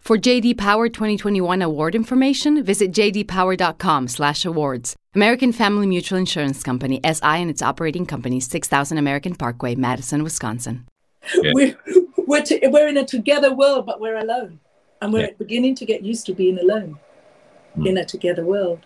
[0.00, 4.96] For JD Power 2021 award information, visit jdpower.com/awards.
[5.14, 10.86] American Family Mutual Insurance Company, SI and its operating companies, 6000 American Parkway, Madison, Wisconsin.
[11.34, 11.52] Yeah.
[11.54, 11.78] We're
[12.26, 14.60] we're, to, we're in a together world, but we're alone,
[15.00, 15.32] and we're Yeah.
[15.38, 16.98] beginning to get used to being alone
[17.76, 17.86] Mm.
[17.88, 18.80] in a together world.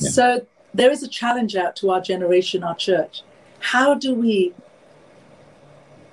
[0.00, 0.10] Yeah.
[0.10, 3.22] So there is a challenge out to our generation, our church.
[3.60, 4.54] How do we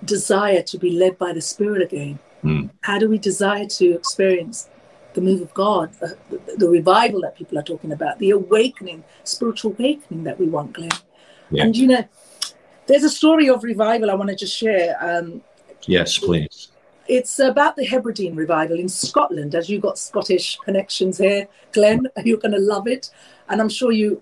[0.03, 2.19] desire to be led by the Spirit again?
[2.43, 2.69] Mm.
[2.81, 4.69] How do we desire to experience
[5.13, 9.03] the move of God, the, the, the revival that people are talking about, the awakening,
[9.23, 10.89] spiritual awakening that we want, Glenn?
[11.51, 11.63] Yeah.
[11.63, 12.03] And you know,
[12.87, 14.97] there's a story of revival I want to just share.
[14.99, 15.41] Um,
[15.85, 16.69] Yes, please.
[17.07, 19.55] It's about the Hebridean revival in Scotland.
[19.55, 23.09] As you've got Scottish connections here, Glenn, you're going to love it,
[23.49, 24.21] and I'm sure you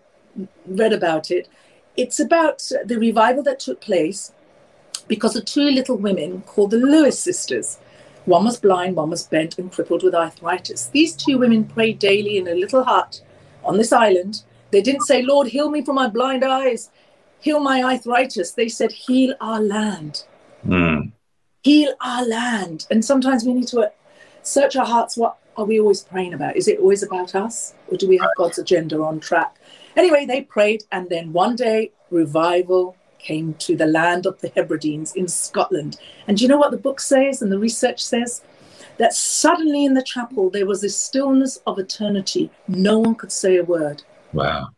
[0.66, 1.48] read about it.
[1.98, 4.32] It's about the revival that took place
[5.08, 7.78] because of two little women called the Lewis sisters.
[8.26, 10.88] One was blind, one was bent and crippled with arthritis.
[10.88, 13.22] These two women prayed daily in a little hut
[13.64, 14.44] on this island.
[14.72, 16.92] They didn't say, Lord, heal me from my blind eyes,
[17.40, 18.52] heal my arthritis.
[18.52, 20.24] They said, heal our land
[20.66, 21.12] Mm.
[21.64, 22.88] Heal our land.
[22.92, 23.90] And sometimes we need to uh,
[24.44, 25.18] search our hearts.
[25.18, 26.56] What are we always praying about?
[26.56, 29.58] Is it always about us, or do we have God's agenda on track?
[29.96, 35.14] Anyway, they prayed, and then one day revival came to the land of the Hebrides
[35.16, 35.98] in Scotland.
[36.28, 38.42] And do you know what the book says and the research says?
[38.98, 42.52] That suddenly in the chapel there was this stillness of eternity.
[42.68, 44.04] No one could say a word.
[44.34, 44.70] Wow.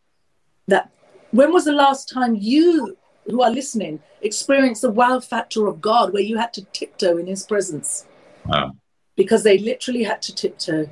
[0.67, 0.91] That
[1.31, 6.13] when was the last time you who are listening experience the wow factor of God
[6.13, 8.05] where you had to tiptoe in his presence?
[8.45, 8.75] Wow.
[9.15, 10.91] Because they literally had to tiptoe.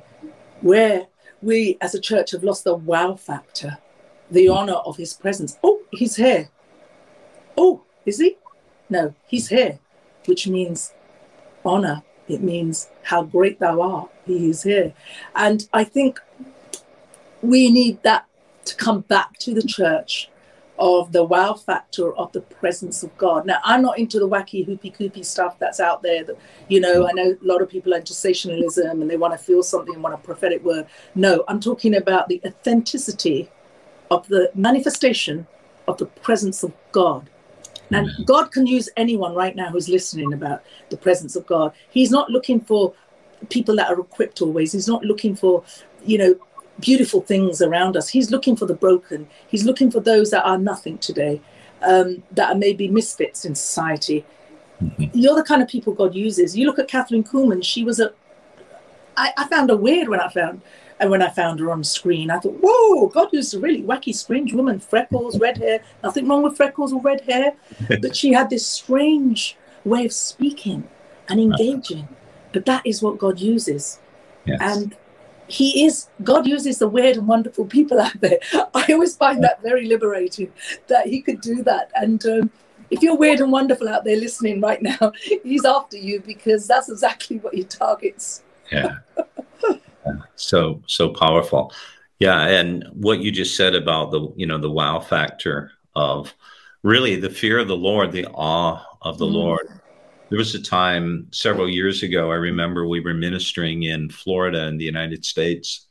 [0.60, 1.06] Where
[1.42, 3.78] we as a church have lost the wow factor,
[4.30, 5.58] the honor of his presence.
[5.62, 6.48] Oh, he's here.
[7.56, 8.36] Oh, is he?
[8.88, 9.78] No, he's here,
[10.26, 10.92] which means
[11.64, 12.02] honor.
[12.28, 14.10] It means how great thou art.
[14.24, 14.94] He is here.
[15.34, 16.20] And I think
[17.42, 18.26] we need that
[18.66, 20.28] to come back to the church
[20.82, 23.46] of the wow factor of the presence of God.
[23.46, 26.24] Now, I'm not into the wacky hoopy coopy stuff that's out there.
[26.24, 29.32] That you know, I know a lot of people are into sensationalism and they want
[29.32, 30.86] to feel something, and want a prophetic word.
[31.14, 33.48] No, I'm talking about the authenticity
[34.10, 35.46] of the manifestation
[35.86, 37.30] of the presence of God.
[37.92, 38.26] And mm.
[38.26, 41.74] God can use anyone right now who's listening about the presence of God.
[41.90, 42.92] He's not looking for
[43.50, 44.72] people that are equipped always.
[44.72, 45.62] He's not looking for,
[46.04, 46.34] you know,
[46.80, 48.08] beautiful things around us.
[48.08, 49.28] He's looking for the broken.
[49.48, 51.40] He's looking for those that are nothing today,
[51.82, 54.24] um, that are maybe misfits in society.
[54.82, 55.18] Mm-hmm.
[55.18, 56.56] You're the kind of people God uses.
[56.56, 57.62] You look at Kathryn Kuhlman.
[57.64, 58.12] She was a.
[59.16, 60.62] I, I found her weird when I found
[61.02, 64.14] and when I found her on screen, I thought, whoa, God used a really wacky,
[64.14, 65.82] strange woman, freckles, red hair.
[66.04, 67.54] Nothing wrong with freckles or red hair.
[68.00, 70.88] but she had this strange way of speaking
[71.28, 72.06] and engaging.
[72.52, 73.98] But that is what God uses.
[74.44, 74.60] Yes.
[74.60, 74.96] And
[75.52, 78.38] he is god uses the weird and wonderful people out there.
[78.74, 80.52] I always find that very liberating
[80.86, 81.90] that he could do that.
[81.94, 82.50] And um,
[82.90, 85.12] if you're weird and wonderful out there listening right now
[85.44, 88.42] he's after you because that's exactly what he targets.
[88.70, 88.98] Yeah.
[90.36, 91.72] So so powerful.
[92.18, 96.34] Yeah and what you just said about the you know the wow factor of
[96.82, 99.32] really the fear of the lord the awe of the mm.
[99.32, 99.68] lord
[100.32, 104.78] there was a time several years ago i remember we were ministering in florida in
[104.78, 105.88] the united states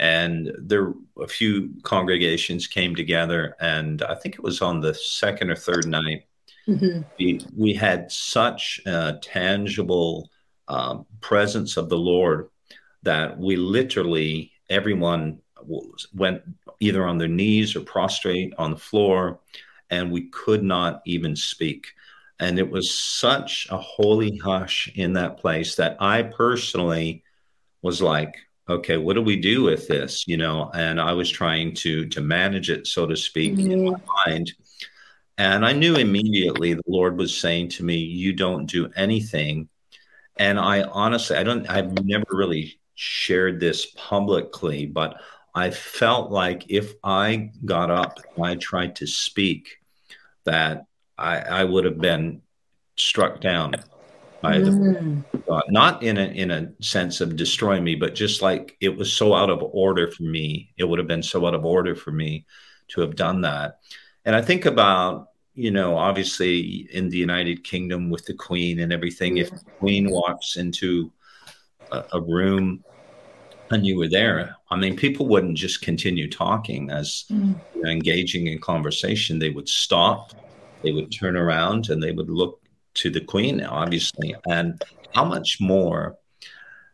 [0.00, 5.50] and there a few congregations came together and i think it was on the second
[5.50, 6.24] or third night
[6.66, 7.02] mm-hmm.
[7.18, 10.30] we, we had such a tangible
[10.68, 12.48] um, presence of the lord
[13.02, 15.38] that we literally everyone
[16.14, 16.40] went
[16.80, 19.40] either on their knees or prostrate on the floor
[19.90, 21.88] and we could not even speak
[22.40, 27.22] and it was such a holy hush in that place that i personally
[27.82, 28.34] was like
[28.68, 30.26] okay what do we do with this?
[30.26, 33.70] You know and i was trying to to manage it so to speak mm-hmm.
[33.70, 34.52] in my mind.
[35.36, 39.68] And i knew immediately the lord was saying to me you don't do anything.
[40.36, 45.20] And i honestly i don't i've never really shared this publicly, but
[45.54, 49.78] I felt like if I got up and I tried to speak,
[50.44, 52.42] that I, I would have been
[52.96, 53.74] struck down
[54.40, 55.24] by mm.
[55.32, 55.64] the God.
[55.68, 59.34] Not in a in a sense of destroy me, but just like it was so
[59.34, 60.72] out of order for me.
[60.76, 62.44] It would have been so out of order for me
[62.88, 63.78] to have done that.
[64.24, 68.92] And I think about you know, obviously in the United Kingdom with the Queen and
[68.92, 71.12] everything, if the Queen walks into
[71.92, 72.84] a, a room
[73.70, 77.54] and you were there, I mean, people wouldn't just continue talking as mm.
[77.74, 79.38] you know, engaging in conversation.
[79.38, 80.32] They would stop,
[80.84, 82.60] they would turn around, and they would look
[82.94, 84.34] to the Queen, obviously.
[84.48, 84.82] And
[85.14, 86.16] how much more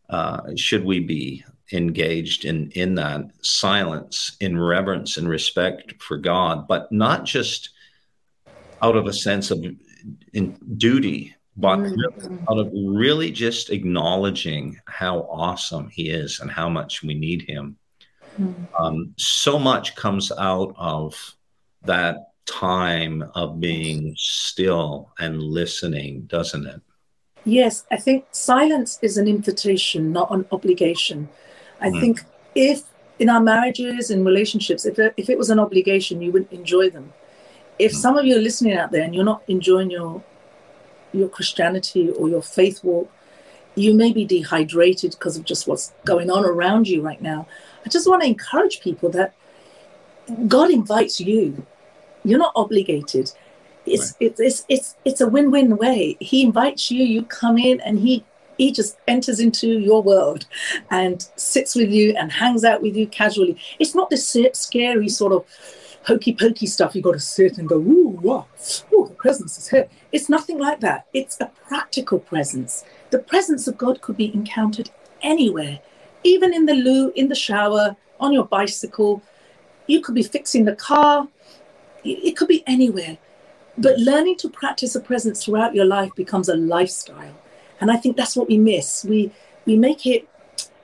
[0.09, 6.67] uh, should we be engaged in in that silence, in reverence and respect for God,
[6.67, 7.71] but not just
[8.83, 9.65] out of a sense of
[10.33, 12.37] in duty but mm-hmm.
[12.49, 17.77] out of really just acknowledging how awesome he is and how much we need him.
[18.41, 18.83] Mm-hmm.
[18.83, 21.37] Um, so much comes out of
[21.83, 26.81] that time of being still and listening, doesn't it?
[27.45, 31.29] Yes, I think silence is an invitation, not an obligation.
[31.81, 32.01] I mm.
[32.01, 32.25] think
[32.55, 32.83] if
[33.19, 36.91] in our marriages and relationships, if it, if it was an obligation, you wouldn't enjoy
[36.91, 37.13] them.
[37.79, 37.97] If mm.
[37.97, 40.23] some of you are listening out there and you're not enjoying your
[41.13, 43.11] your Christianity or your faith walk,
[43.75, 47.47] you may be dehydrated because of just what's going on around you right now.
[47.85, 49.35] I just want to encourage people that
[50.47, 51.67] God invites you.
[52.25, 53.33] You're not obligated.
[53.87, 54.31] It's right.
[54.31, 56.17] it's, it's it's it's a win-win way.
[56.21, 58.25] He invites you, you come in and he
[58.59, 60.47] he just enters into your world
[60.91, 63.57] and sits with you and hangs out with you casually.
[63.79, 65.47] It's not this scary sort of
[66.07, 66.95] hokey pokey stuff.
[66.95, 68.47] You got to sit and go, ooh, wow,
[68.93, 69.89] ooh, the presence is here.
[70.13, 71.07] It's nothing like that.
[71.15, 72.85] It's a practical presence.
[73.11, 74.91] The presence of God could be encountered
[75.23, 75.81] anywhere,
[76.23, 79.23] even in the loo, in the shower, on your bicycle.
[79.87, 81.29] You could be fixing the car.
[82.05, 83.19] It could be anywhere.
[83.79, 87.35] But learning to practice a presence throughout your life becomes a lifestyle.
[87.81, 89.05] And I think that's what we miss.
[89.05, 89.33] We
[89.67, 90.29] we make it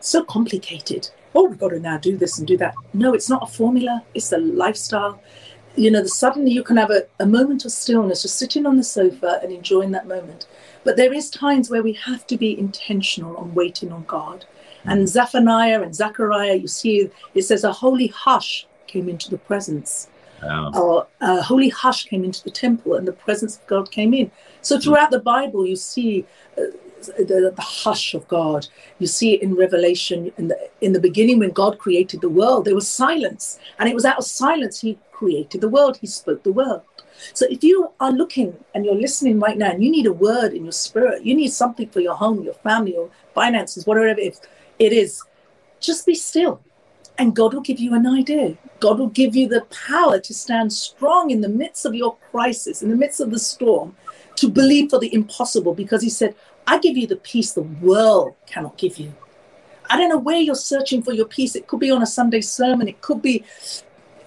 [0.00, 1.10] so complicated.
[1.34, 2.74] Oh, we've got to now do this and do that.
[2.94, 5.20] No, it's not a formula, it's a lifestyle.
[5.76, 8.78] You know, the, suddenly you can have a, a moment of stillness, just sitting on
[8.78, 10.46] the sofa and enjoying that moment.
[10.84, 14.46] But there is times where we have to be intentional on waiting on God.
[14.84, 14.92] Mm.
[14.92, 20.08] And Zephaniah and Zechariah, you see, it says a holy hush came into the presence.
[20.42, 20.70] Wow.
[20.74, 24.30] Or a holy hush came into the temple and the presence of God came in.
[24.62, 26.26] So throughout the Bible, you see
[26.58, 26.62] uh,
[27.18, 28.66] the, the, hush of God.
[28.98, 30.32] You see it in Revelation.
[30.36, 33.58] In the, in the beginning, when God created the world, there was silence.
[33.78, 35.96] And it was out of silence He created the world.
[35.98, 36.82] He spoke the word.
[37.32, 40.52] So if you are looking and you're listening right now and you need a word
[40.52, 44.92] in your spirit, you need something for your home, your family, your finances, whatever it
[44.92, 45.22] is,
[45.80, 46.60] just be still
[47.18, 48.56] and God will give you an idea.
[48.80, 52.82] God will give you the power to stand strong in the midst of your crisis,
[52.82, 53.96] in the midst of the storm,
[54.36, 56.34] to believe for the impossible because He said,
[56.66, 59.14] I give you the peace the world cannot give you.
[59.88, 61.54] I don't know where you're searching for your peace.
[61.54, 63.44] It could be on a Sunday sermon, it could be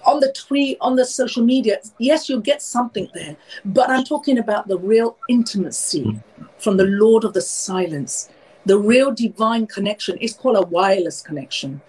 [0.06, 1.78] on the tweet, on the social media.
[1.98, 6.18] Yes, you'll get something there, but I'm talking about the real intimacy
[6.58, 8.30] from the Lord of the silence,
[8.64, 10.16] the real divine connection.
[10.20, 11.82] It's called a wireless connection.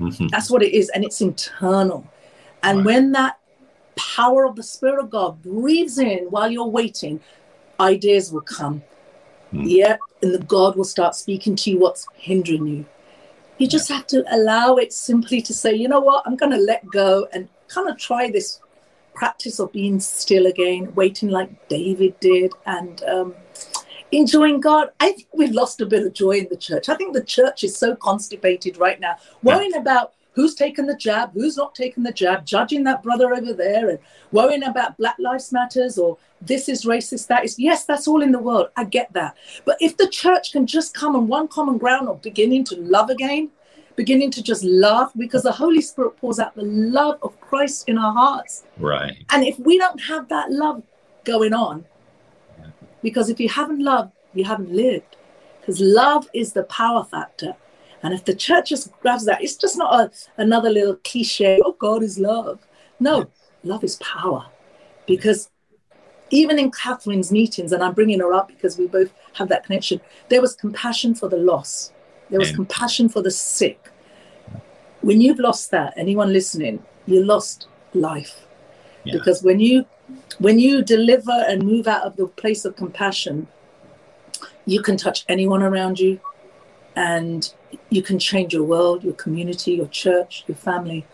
[0.00, 0.28] Mm-hmm.
[0.28, 2.06] That's what it is, and it's internal.
[2.62, 2.86] And right.
[2.86, 3.38] when that
[3.96, 7.20] power of the Spirit of God breathes in while you're waiting,
[7.80, 8.82] ideas will come.
[9.52, 9.64] Mm.
[9.66, 12.86] Yeah, and the God will start speaking to you what's hindering you.
[13.58, 13.96] You just yeah.
[13.96, 17.26] have to allow it simply to say, you know what, I'm going to let go
[17.32, 18.60] and kind of try this
[19.14, 23.34] practice of being still again, waiting like David did, and um,
[24.16, 24.90] enjoying God.
[25.00, 26.88] I think we've lost a bit of joy in the church.
[26.88, 29.80] I think the church is so constipated right now, worrying yeah.
[29.80, 33.88] about who's taken the jab, who's not taken the jab, judging that brother over there,
[33.88, 33.98] and
[34.32, 37.58] worrying about Black Lives Matters or this is racist, that is.
[37.58, 38.68] Yes, that's all in the world.
[38.76, 39.36] I get that.
[39.64, 43.08] But if the church can just come on one common ground of beginning to love
[43.08, 43.50] again,
[43.96, 47.96] beginning to just love, because the Holy Spirit pours out the love of Christ in
[47.96, 48.64] our hearts.
[48.76, 49.24] Right.
[49.30, 50.82] And if we don't have that love
[51.24, 51.86] going on,
[53.06, 55.14] because if you haven't loved, you haven't lived.
[55.60, 57.54] Because love is the power factor.
[58.02, 60.10] And if the church just grabs that, it's just not a,
[60.42, 62.66] another little cliche, oh, God is love.
[62.98, 63.30] No,
[63.62, 64.46] love is power.
[65.06, 65.50] Because
[66.30, 70.00] even in Kathryn's meetings, and I'm bringing her up because we both have that connection,
[70.28, 71.92] there was compassion for the loss,
[72.28, 73.88] there was compassion for the sick.
[75.02, 78.48] When you've lost that, anyone listening, you lost life.
[79.04, 79.12] Yeah.
[79.12, 79.86] Because when you
[80.38, 83.46] when you deliver and move out of the place of compassion,
[84.64, 86.20] you can touch anyone around you
[86.94, 87.52] and
[87.90, 91.06] you can change your world, your community, your church, your family.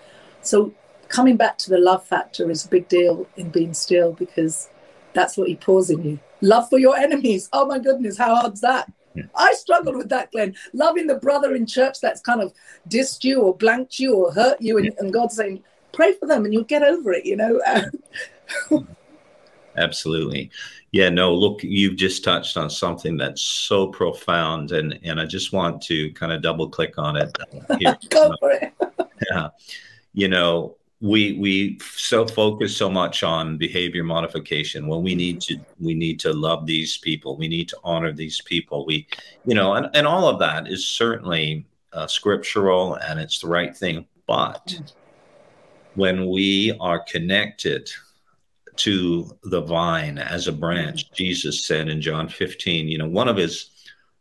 [0.43, 0.73] So
[1.09, 4.69] coming back to the love factor is a big deal in being still because
[5.13, 6.21] that's what he pours in you.
[6.41, 7.49] Love for your enemies.
[7.53, 8.91] Oh my goodness, how hard's that?
[9.15, 9.25] Yeah.
[9.35, 10.55] I struggled with that, Glenn.
[10.73, 12.53] Loving the brother in church that's kind of
[12.89, 15.63] dissed you or blanked you or hurt you, and, and God saying,
[15.93, 17.61] pray for them and you'll get over it, you know?
[19.77, 20.51] Absolutely.
[20.91, 25.53] Yeah, no, look, you've just touched on something that's so profound and and I just
[25.53, 27.37] want to kind of double click on it.
[27.79, 27.97] Here.
[28.11, 28.75] Go for it.
[29.31, 29.49] yeah.
[30.13, 35.59] You know, we we so focus so much on behavior modification when we need to
[35.81, 39.05] we need to love these people we need to honor these people we
[39.45, 43.77] you know and, and all of that is certainly uh, scriptural and it's the right
[43.77, 44.93] thing but mm.
[45.97, 47.91] when we are connected
[48.77, 51.11] to the vine as a branch.
[51.13, 53.71] Jesus said in John 15, you know, one of his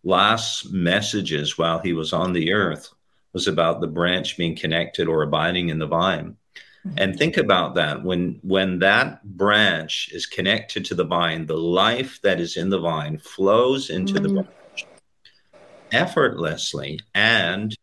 [0.03, 2.89] last messages while he was on the earth
[3.33, 6.35] was about the branch being connected or abiding in the vine.
[6.85, 6.97] Mm-hmm.
[6.97, 12.19] And think about that when when that branch is connected to the vine, the life
[12.23, 14.23] that is in the vine flows into mm-hmm.
[14.23, 14.85] the branch
[15.91, 17.77] effortlessly and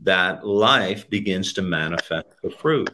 [0.00, 2.90] that life begins to manifest the fruit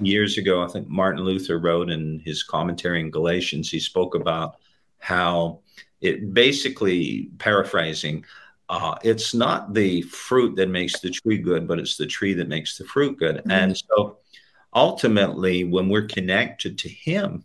[0.00, 4.56] years ago, I think Martin Luther wrote in his commentary in Galatians, he spoke about
[4.98, 5.60] how
[6.00, 8.24] it basically paraphrasing,
[8.68, 12.48] uh, it's not the fruit that makes the tree good, but it's the tree that
[12.48, 13.36] makes the fruit good.
[13.36, 13.50] Mm-hmm.
[13.50, 14.18] And so
[14.74, 17.44] ultimately, when we're connected to Him,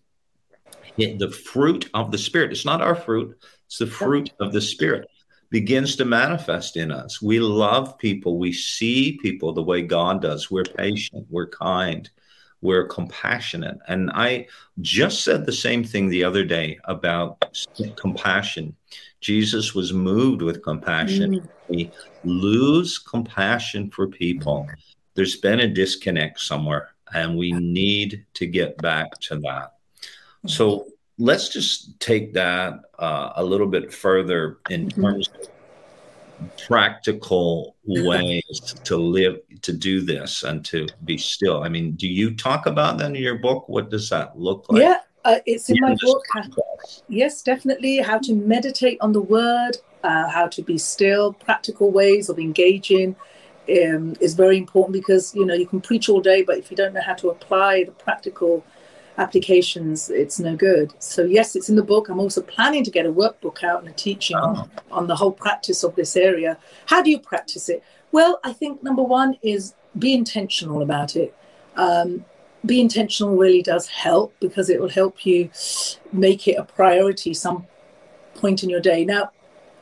[0.97, 5.09] the fruit of the Spirit, it's not our fruit, it's the fruit of the Spirit
[5.49, 7.21] begins to manifest in us.
[7.21, 8.37] We love people.
[8.37, 10.51] We see people the way God does.
[10.51, 11.25] We're patient.
[11.29, 12.09] We're kind
[12.61, 13.77] we're compassionate.
[13.87, 14.47] And I
[14.81, 17.55] just said the same thing the other day about
[17.95, 18.75] compassion.
[19.21, 21.41] Jesus was moved with compassion.
[21.41, 21.49] Mm.
[21.67, 21.91] We
[22.23, 24.67] lose compassion for people.
[25.15, 29.73] There's been a disconnect somewhere, and we need to get back to that.
[30.47, 30.87] So,
[31.17, 35.01] let's just take that uh, a little bit further in mm-hmm.
[35.01, 35.49] terms of
[36.67, 41.63] practical ways to live to do this and to be still.
[41.63, 43.67] I mean do you talk about that in your book?
[43.69, 44.81] What does that look like?
[44.81, 46.23] Yeah uh, it's in my book.
[47.07, 47.97] yes definitely.
[47.97, 53.15] How to meditate on the word uh, how to be still practical ways of engaging
[53.69, 56.77] um, is very important because you know you can preach all day but if you
[56.77, 58.63] don't know how to apply the practical
[59.19, 60.93] applications, it's no good.
[60.99, 62.09] So yes, it's in the book.
[62.09, 64.67] I'm also planning to get a workbook out and a teaching oh.
[64.91, 66.57] on, the whole practice of this area.
[66.87, 67.83] How do you practice it?
[68.11, 71.35] Well, I think number one is be intentional about it.
[71.75, 72.25] Um,
[72.65, 75.49] be intentional really does help because it will help you
[76.13, 77.67] make it a priority some
[78.35, 79.03] point in your day.
[79.05, 79.31] Now,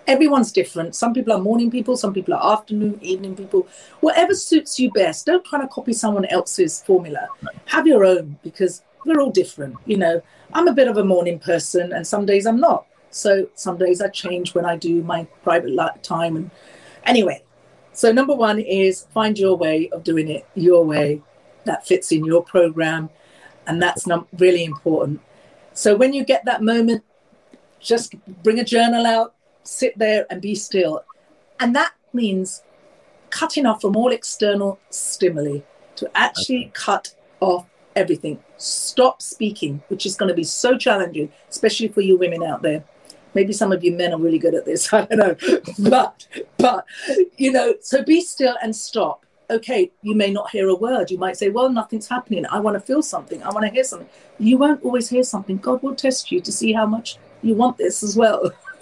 [0.08, 0.96] everyone's different.
[0.96, 3.68] Some people are morning people, some people are afternoon, evening people.
[4.00, 5.26] Whatever suits you best.
[5.26, 7.28] Don't try to copy someone else's formula.
[7.66, 9.76] Have your own because we're all different.
[9.86, 10.22] You know,
[10.54, 12.86] I'm a bit of a morning person, and some days I'm not.
[13.10, 16.36] So some days I change when I do my private time.
[16.36, 16.52] And
[17.06, 17.44] anyway,
[17.94, 21.22] so number one is find your way of doing it your way
[21.66, 23.10] that fits in your program,
[23.66, 25.22] and that's num- really important.
[25.74, 27.04] So when you get that moment,
[27.80, 31.04] just bring a journal out, sit there, and be still,
[31.60, 32.64] and that means
[33.30, 35.60] cutting off from all external stimuli
[35.96, 36.72] to actually okay.
[36.74, 38.40] cut off everything.
[38.58, 42.84] Stop speaking, which is going to be so challenging, especially for you women out there.
[43.34, 44.92] Maybe some of you men are really good at this.
[44.94, 45.60] I don't know.
[45.90, 46.28] but,
[46.58, 46.86] but,
[47.38, 49.26] you know, so be still and stop.
[49.50, 51.10] Okay, you may not hear a word.
[51.10, 52.46] You might say, well, nothing's happening.
[52.48, 53.42] I want to feel something.
[53.44, 54.10] I want to hear something.
[54.40, 55.58] You won't always hear something.
[55.58, 58.52] God will test you to see how much you want this as well.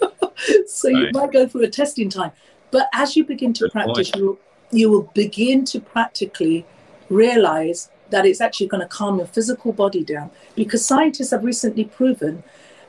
[0.66, 1.02] so right.
[1.02, 2.32] you might go through a testing time.
[2.70, 4.38] But as you begin to Good practice, you,
[4.70, 6.66] you will begin to practically
[7.08, 11.84] realize that it's actually going to calm your physical body down because scientists have recently
[11.84, 12.42] proven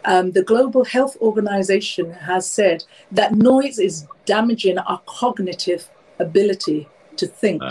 [0.05, 5.89] um, the Global Health Organization has said that noise is damaging our cognitive
[6.19, 6.87] ability
[7.17, 7.61] to think.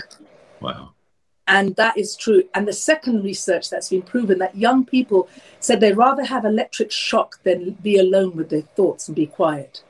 [0.61, 0.93] Wow.
[1.47, 2.43] And that is true.
[2.53, 5.29] And the second research that's been proven that young people
[5.59, 9.81] said they'd rather have electric shock than be alone with their thoughts and be quiet.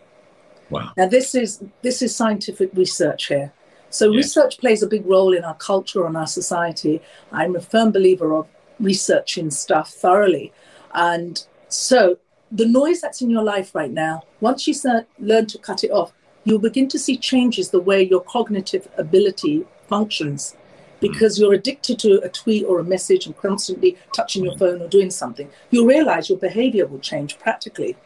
[0.69, 0.91] Wow.
[0.95, 3.53] Now this is this is scientific research here.
[3.89, 4.25] So yes.
[4.25, 7.01] research plays a big role in our culture and our society.
[7.31, 8.47] I'm a firm believer of
[8.79, 10.53] researching stuff thoroughly.
[10.93, 12.17] And so
[12.51, 14.73] the noise that's in your life right now, once you
[15.19, 16.13] learn to cut it off,
[16.43, 20.99] you'll begin to see changes the way your cognitive ability functions mm.
[20.99, 24.59] because you're addicted to a tweet or a message and constantly touching your mm.
[24.59, 25.49] phone or doing something.
[25.71, 27.97] You'll realize your behavior will change practically.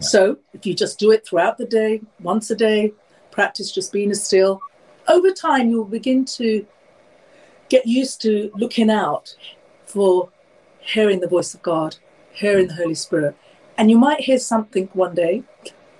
[0.00, 2.92] So if you just do it throughout the day, once a day,
[3.32, 4.60] practice just being still,
[5.08, 6.66] over time, you'll begin to
[7.68, 9.34] get used to looking out
[9.84, 10.30] for
[10.80, 11.96] hearing the voice of God,
[12.32, 13.36] hearing the Holy Spirit.
[13.76, 15.42] And you might hear something one day,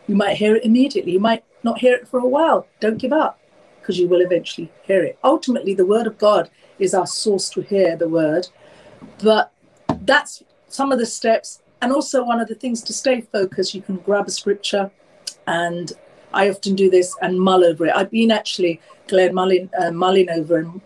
[0.07, 2.67] you might hear it immediately, you might not hear it for a while.
[2.81, 3.39] Don't give up
[3.81, 5.19] because you will eventually hear it.
[5.25, 8.49] Ultimately, the Word of God is our source to hear the Word.
[9.23, 9.53] But
[10.03, 11.63] that's some of the steps.
[11.81, 14.91] And also, one of the things to stay focused, you can grab a scripture
[15.47, 15.93] and
[16.33, 17.93] I often do this and mull over it.
[17.95, 20.81] I've been actually Claire mulling, uh, mulling over and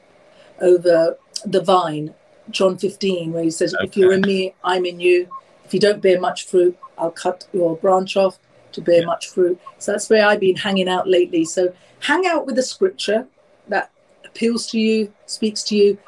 [0.61, 2.15] over the vine,
[2.51, 3.87] John 15, where he says, okay.
[3.87, 5.29] "If you're in me, I'm in you.
[5.65, 8.39] If you don't bear much fruit, I'll cut your branch off
[8.73, 9.07] to bear yeah.
[9.07, 11.45] much fruit." So that's where I've been hanging out lately.
[11.45, 13.27] So hang out with the scripture
[13.69, 13.91] that
[14.25, 15.99] appeals to you, speaks to you.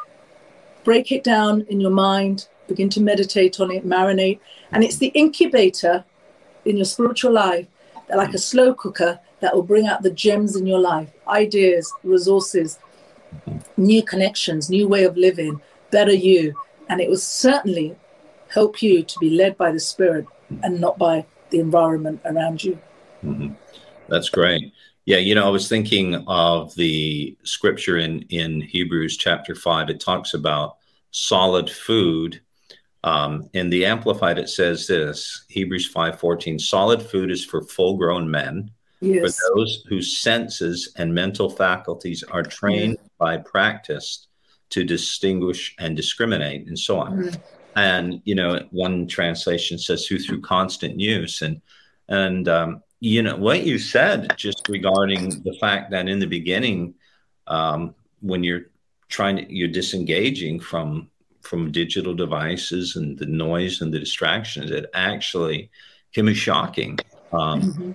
[0.85, 2.49] Break it down in your mind.
[2.67, 4.41] Begin to meditate on it, marinate,
[4.73, 6.05] and it's the incubator
[6.65, 7.67] in your spiritual life
[8.09, 11.93] that, like a slow cooker that will bring out the gems in your life ideas,
[12.03, 12.79] resources,
[13.77, 16.55] new connections, new way of living, better you.
[16.89, 17.95] And it will certainly
[18.49, 20.27] help you to be led by the Spirit
[20.63, 22.79] and not by the environment around you.
[23.23, 23.53] Mm-hmm.
[24.09, 24.73] That's great.
[25.05, 29.91] Yeah, you know, I was thinking of the scripture in in Hebrews chapter five.
[29.91, 30.79] It talks about
[31.11, 32.41] solid food
[33.05, 38.71] um, in the Amplified, it says this Hebrews 5:14, solid food is for full-grown men,
[39.05, 39.39] yes.
[39.39, 43.11] for those whose senses and mental faculties are trained yes.
[43.19, 44.27] by practice
[44.71, 47.19] to distinguish and discriminate, and so on.
[47.19, 47.41] Mm-hmm.
[47.77, 51.61] And you know, one translation says who through constant use, and
[52.09, 56.95] and um, you know what you said just regarding the fact that in the beginning,
[57.47, 58.67] um, when you're
[59.09, 61.11] trying to, you're disengaging from
[61.43, 65.71] from digital devices and the noise and the distractions, it actually
[66.15, 66.99] can be shocking.
[67.33, 67.93] Um, mm-hmm.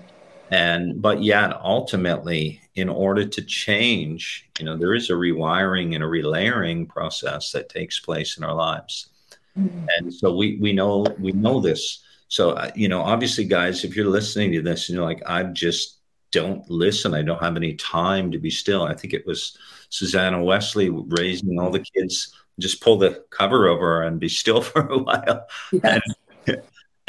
[0.52, 6.04] And but yet, ultimately, in order to change, you know, there is a rewiring and
[6.04, 9.10] a relayering process that takes place in our lives.
[9.58, 9.86] Mm-hmm.
[9.98, 12.04] And so we we know we know this.
[12.30, 15.44] So, uh, you know, obviously, guys, if you're listening to this and you're like, I
[15.44, 16.00] just
[16.32, 18.84] don't listen, I don't have any time to be still.
[18.84, 19.58] I think it was
[19.90, 24.88] Susanna Wesley raising all the kids, just pull the cover over and be still for
[24.88, 25.48] a while.
[25.72, 25.84] Yes.
[25.84, 26.02] And,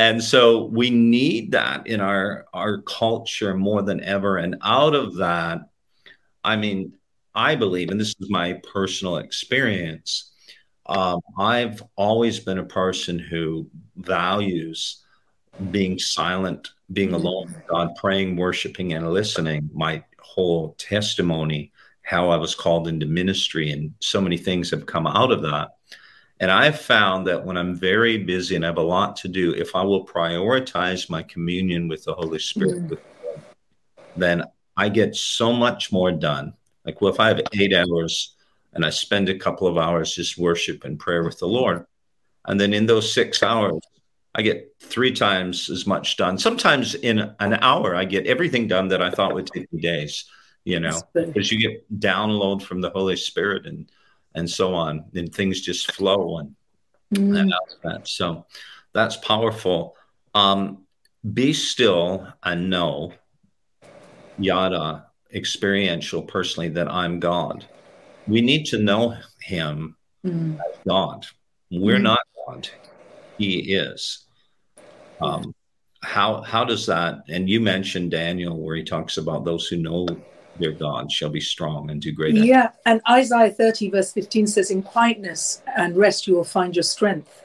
[0.00, 4.38] and so we need that in our our culture more than ever.
[4.38, 5.68] And out of that,
[6.42, 6.94] I mean,
[7.34, 10.32] I believe, and this is my personal experience,
[10.86, 15.04] um, I've always been a person who values
[15.70, 19.68] being silent, being alone with God, praying, worshiping, and listening.
[19.74, 25.06] My whole testimony, how I was called into ministry, and so many things have come
[25.06, 25.76] out of that.
[26.40, 29.54] And I've found that when I'm very busy and I have a lot to do,
[29.54, 32.98] if I will prioritize my communion with the Holy Spirit, mm.
[34.16, 36.54] then I get so much more done.
[36.86, 38.34] Like, well, if I have eight hours
[38.72, 41.84] and I spend a couple of hours just worship and prayer with the Lord,
[42.46, 43.82] and then in those six hours,
[44.34, 46.38] I get three times as much done.
[46.38, 50.24] Sometimes in an hour, I get everything done that I thought would take me days,
[50.64, 53.90] you know, because you get download from the Holy Spirit and
[54.34, 56.54] and so on, and things just flow and,
[57.14, 57.38] mm.
[57.38, 57.52] and
[57.82, 58.08] that.
[58.08, 58.46] So
[58.92, 59.96] that's powerful.
[60.34, 60.84] Um,
[61.34, 63.12] be still and know,
[64.38, 67.66] yada, experiential personally, that I'm God.
[68.26, 70.54] We need to know Him mm.
[70.54, 71.26] as God.
[71.70, 72.02] We're mm.
[72.02, 72.68] not God.
[73.38, 74.26] He is.
[75.20, 75.54] Um,
[76.02, 77.24] how how does that?
[77.28, 80.06] And you mentioned Daniel, where he talks about those who know
[80.60, 82.34] their God shall be strong and do great.
[82.34, 86.82] Yeah, and Isaiah 30 verse 15 says, "In quietness and rest you will find your
[86.82, 87.44] strength."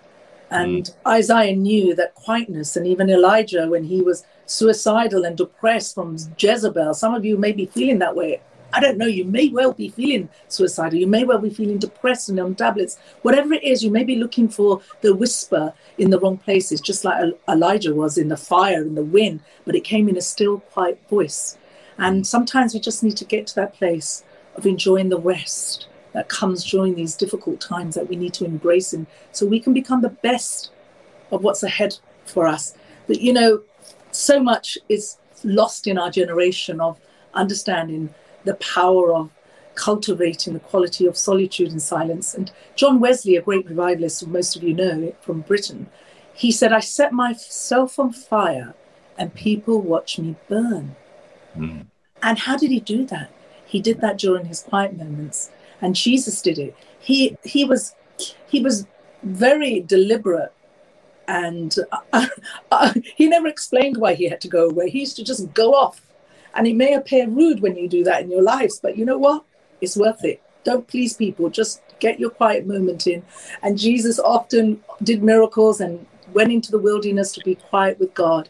[0.52, 0.94] And mm.
[1.08, 6.94] Isaiah knew that quietness, and even Elijah, when he was suicidal and depressed from Jezebel,
[6.94, 8.42] some of you may be feeling that way.
[8.74, 11.00] I don't know, you may well be feeling suicidal.
[11.00, 12.98] You may well be feeling depressed and on tablets.
[13.22, 17.06] Whatever it is, you may be looking for the whisper in the wrong places, just
[17.06, 20.60] like Elijah was in the fire, in the wind, but it came in a still,
[20.60, 21.58] quiet voice.
[21.98, 24.24] And sometimes we just need to get to that place
[24.56, 28.94] of enjoying the rest that comes during these difficult times that we need to embrace
[28.94, 30.72] and so we can become the best
[31.32, 32.74] of what's ahead for us.
[33.08, 33.64] But you know,
[34.12, 37.00] so much is lost in our generation of
[37.34, 38.14] understanding
[38.46, 39.30] the power of
[39.76, 42.34] cultivating the quality of solitude and silence.
[42.34, 45.88] And John Wesley, a great revivalist, most of you know from Britain,
[46.34, 48.74] he said, I set myself on fire
[49.18, 50.96] and people watch me burn.
[51.58, 51.88] Mm.
[52.22, 53.32] And how did he do that?
[53.66, 55.52] He did that during his quiet moments.
[55.82, 56.76] And Jesus did it.
[57.00, 57.96] He he was
[58.48, 58.88] he was
[59.24, 60.54] very deliberate
[61.28, 61.76] and
[62.14, 62.28] uh,
[62.72, 64.90] uh, he never explained why he had to go away.
[64.90, 66.02] He used to just go off.
[66.54, 69.18] And it may appear rude when you do that in your lives, but you know
[69.18, 69.44] what?
[69.82, 70.42] It's worth it.
[70.64, 71.50] Don't please people.
[71.50, 73.24] Just get your quiet moment in.
[73.62, 78.50] And Jesus often did miracles and went into the wilderness to be quiet with God.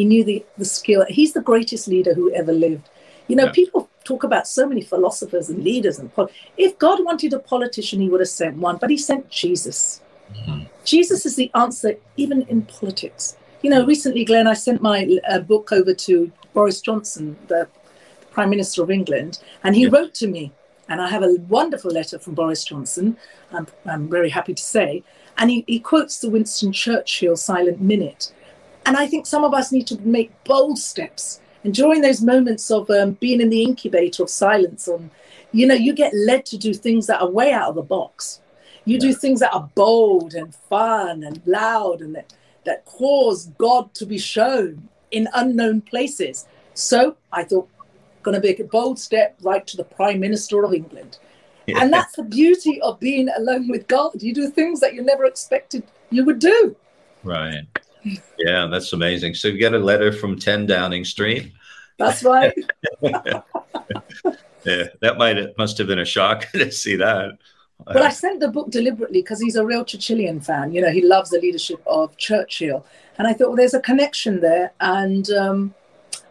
[0.00, 1.04] He knew the, the skill.
[1.10, 2.88] He's the greatest leader who ever lived.
[3.28, 3.52] You know, yeah.
[3.52, 8.00] people talk about so many philosophers and leaders and pol- if God wanted a politician,
[8.00, 10.00] he would have sent one, but he sent Jesus.
[10.32, 10.62] Mm-hmm.
[10.86, 13.36] Jesus is the answer, even in politics.
[13.60, 17.68] You know, recently, Glenn, I sent my uh, book over to Boris Johnson, the
[18.30, 19.90] Prime Minister of England, and he yeah.
[19.92, 20.50] wrote to me.
[20.88, 23.18] And I have a wonderful letter from Boris Johnson,
[23.52, 25.04] I'm, I'm very happy to say.
[25.36, 28.32] And he, he quotes the Winston Churchill silent minute.
[28.90, 31.40] And I think some of us need to make bold steps.
[31.62, 35.12] And during those moments of um, being in the incubator of silence, on,
[35.52, 38.40] you know, you get led to do things that are way out of the box.
[38.86, 39.02] You yeah.
[39.02, 42.34] do things that are bold and fun and loud and that,
[42.64, 46.48] that cause God to be shown in unknown places.
[46.74, 47.68] So I thought,
[48.24, 51.20] going to make a bold step right to the Prime Minister of England.
[51.68, 51.80] Yeah.
[51.80, 54.20] And that's the beauty of being alone with God.
[54.20, 56.74] You do things that you never expected you would do.
[57.22, 57.68] Right.
[58.02, 59.34] Yeah, that's amazing.
[59.34, 61.52] So you get a letter from 10 Downing Street.
[61.98, 62.54] That's right.
[63.02, 67.38] yeah, that might it must have been a shock to see that.
[67.86, 70.72] But I sent the book deliberately because he's a real Churchillian fan.
[70.72, 72.84] You know, he loves the leadership of Churchill.
[73.16, 74.72] And I thought, well, there's a connection there.
[74.80, 75.74] And um,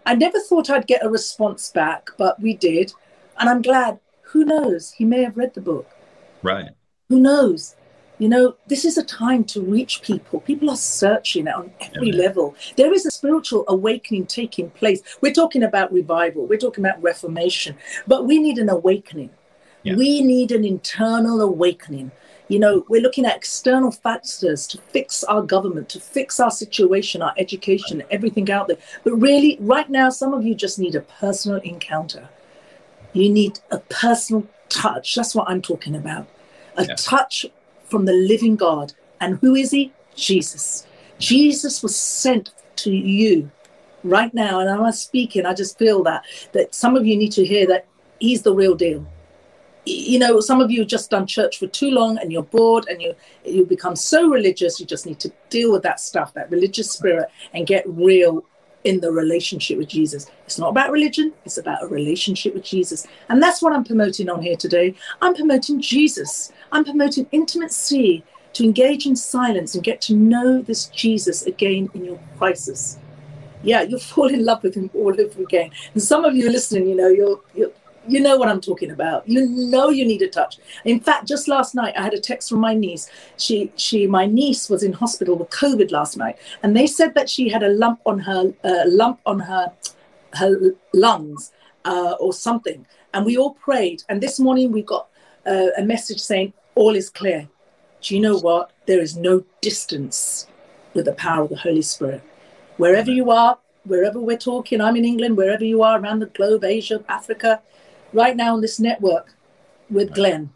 [0.05, 2.93] I never thought I'd get a response back, but we did.
[3.39, 3.99] And I'm glad.
[4.31, 4.91] Who knows?
[4.91, 5.89] He may have read the book.
[6.43, 6.69] Right.
[7.09, 7.75] Who knows?
[8.19, 10.41] You know, this is a time to reach people.
[10.41, 12.53] People are searching on every level.
[12.75, 15.01] There is a spiritual awakening taking place.
[15.21, 19.29] We're talking about revival, we're talking about reformation, but we need an awakening.
[19.83, 19.95] Yeah.
[19.95, 22.11] We need an internal awakening.
[22.49, 27.21] You know, we're looking at external factors to fix our government, to fix our situation,
[27.21, 28.77] our education, everything out there.
[29.05, 32.27] But really, right now, some of you just need a personal encounter.
[33.13, 35.15] You need a personal touch.
[35.15, 36.27] That's what I'm talking about.
[36.75, 36.95] A yeah.
[36.95, 37.45] touch
[37.89, 38.93] from the living God.
[39.19, 39.91] And who is he?
[40.15, 40.87] Jesus.
[41.17, 43.51] Jesus was sent to you
[44.03, 44.59] right now.
[44.59, 46.23] And I'm speaking, I just feel that,
[46.53, 47.87] that some of you need to hear that
[48.19, 49.05] he's the real deal.
[49.85, 52.85] You know, some of you have just done church for too long and you're bored
[52.87, 54.79] and you you become so religious.
[54.79, 58.45] You just need to deal with that stuff, that religious spirit, and get real
[58.83, 60.29] in the relationship with Jesus.
[60.45, 63.05] It's not about religion, it's about a relationship with Jesus.
[63.29, 64.95] And that's what I'm promoting on here today.
[65.21, 66.51] I'm promoting Jesus.
[66.71, 68.23] I'm promoting intimacy
[68.53, 72.97] to engage in silence and get to know this Jesus again in your crisis.
[73.63, 75.71] Yeah, you'll fall in love with him all over again.
[75.93, 77.71] And some of you listening, you know, you're, you're
[78.09, 79.27] you know what I'm talking about.
[79.27, 80.57] You know you need a touch.
[80.85, 83.09] In fact, just last night I had a text from my niece.
[83.37, 87.29] She she my niece was in hospital with COVID last night, and they said that
[87.29, 89.71] she had a lump on her uh, lump on her
[90.33, 91.51] her lungs
[91.85, 92.85] uh, or something.
[93.13, 94.03] And we all prayed.
[94.09, 95.07] And this morning we got
[95.45, 97.47] uh, a message saying all is clear.
[98.01, 98.71] Do you know what?
[98.85, 100.47] There is no distance
[100.93, 102.21] with the power of the Holy Spirit.
[102.77, 106.63] Wherever you are, wherever we're talking, I'm in England, wherever you are around the globe,
[106.63, 107.61] Asia, Africa,
[108.13, 109.33] right now on this network
[109.89, 110.51] with Glenn,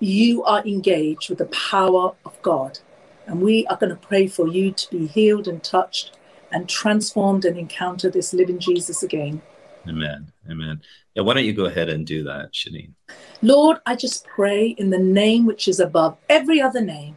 [0.00, 2.78] you are engaged with the power of God.
[3.26, 6.16] And we are going to pray for you to be healed and touched
[6.52, 9.40] and transformed and encounter this living Jesus again.
[9.88, 10.30] Amen.
[10.50, 10.80] Amen.
[11.14, 12.92] Yeah, why don't you go ahead and do that, Shaneen?
[13.42, 17.16] Lord, I just pray in the name which is above every other name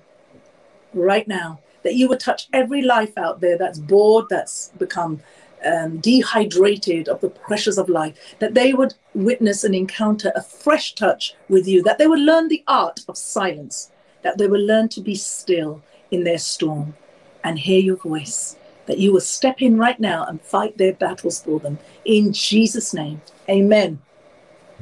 [0.94, 5.22] right now that you would touch every life out there that's bored, that's become
[5.68, 10.96] um, dehydrated of the pressures of life, that they would witness and encounter a fresh
[10.96, 13.92] touch with you, that they would learn the art of silence,
[14.22, 16.96] that they would learn to be still in their storm
[17.44, 18.56] and hear your voice,
[18.86, 21.78] that you will step in right now and fight their battles for them.
[22.06, 24.00] In Jesus' name, amen.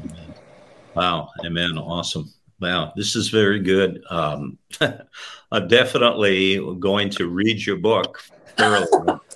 [0.03, 0.35] amen.
[0.95, 1.77] Wow, amen.
[1.77, 2.31] Awesome.
[2.61, 4.01] Wow, this is very good.
[4.09, 4.57] Um,
[5.51, 8.21] I'm definitely going to read your book
[8.57, 8.87] thoroughly.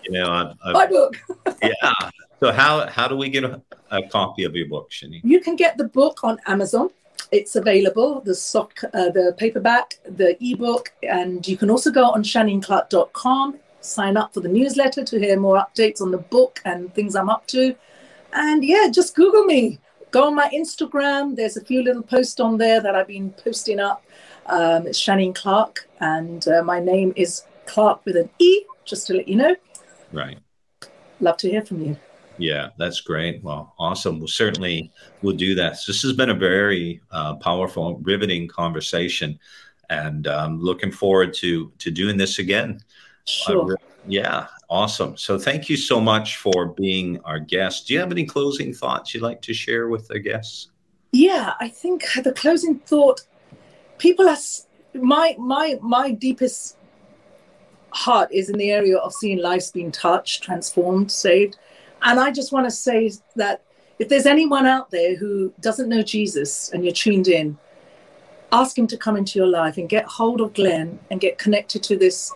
[0.03, 1.15] you know, I've, I've, my book.
[1.63, 1.91] yeah.
[2.39, 3.61] So how how do we get a,
[3.91, 5.22] a copy of your book, Shani?
[5.24, 6.89] You can get the book on Amazon.
[7.32, 12.24] It's available, the soft, uh, the paperback, the ebook, and you can also go on
[12.24, 17.15] ShaneenClarke.com, sign up for the newsletter to hear more updates on the book and things
[17.15, 17.76] I'm up to.
[18.34, 19.80] And yeah, just Google me.
[20.09, 21.36] Go on my Instagram.
[21.36, 24.03] There's a few little posts on there that I've been posting up.
[24.47, 29.13] Um, it's Shaneen Clarke, and uh, my name is Clark with an E, just to
[29.13, 29.55] let you know.
[30.11, 30.39] Right.
[31.19, 31.97] Love to hear from you.
[32.37, 33.43] Yeah, that's great.
[33.43, 34.17] Well, awesome.
[34.17, 35.77] We'll certainly we'll do that.
[35.85, 39.37] This has been a very uh, powerful, riveting conversation,
[39.89, 42.79] and um, looking forward to to doing this again.
[43.25, 43.73] Sure.
[43.73, 43.75] Uh,
[44.07, 45.17] yeah, awesome.
[45.17, 47.87] So thank you so much for being our guest.
[47.87, 50.71] Do you have any closing thoughts you'd like to share with the guests?
[51.11, 53.21] Yeah, I think the closing thought.
[53.97, 54.37] People are
[54.93, 56.77] my my my deepest
[57.91, 61.57] heart is in the area of seeing lives being touched, transformed, saved.
[62.01, 63.61] And I just want to say that
[63.97, 67.57] if there's anyone out there who doesn't know Jesus and you're tuned in,
[68.51, 71.83] ask him to come into your life and get hold of Glenn and get connected
[71.83, 72.33] to this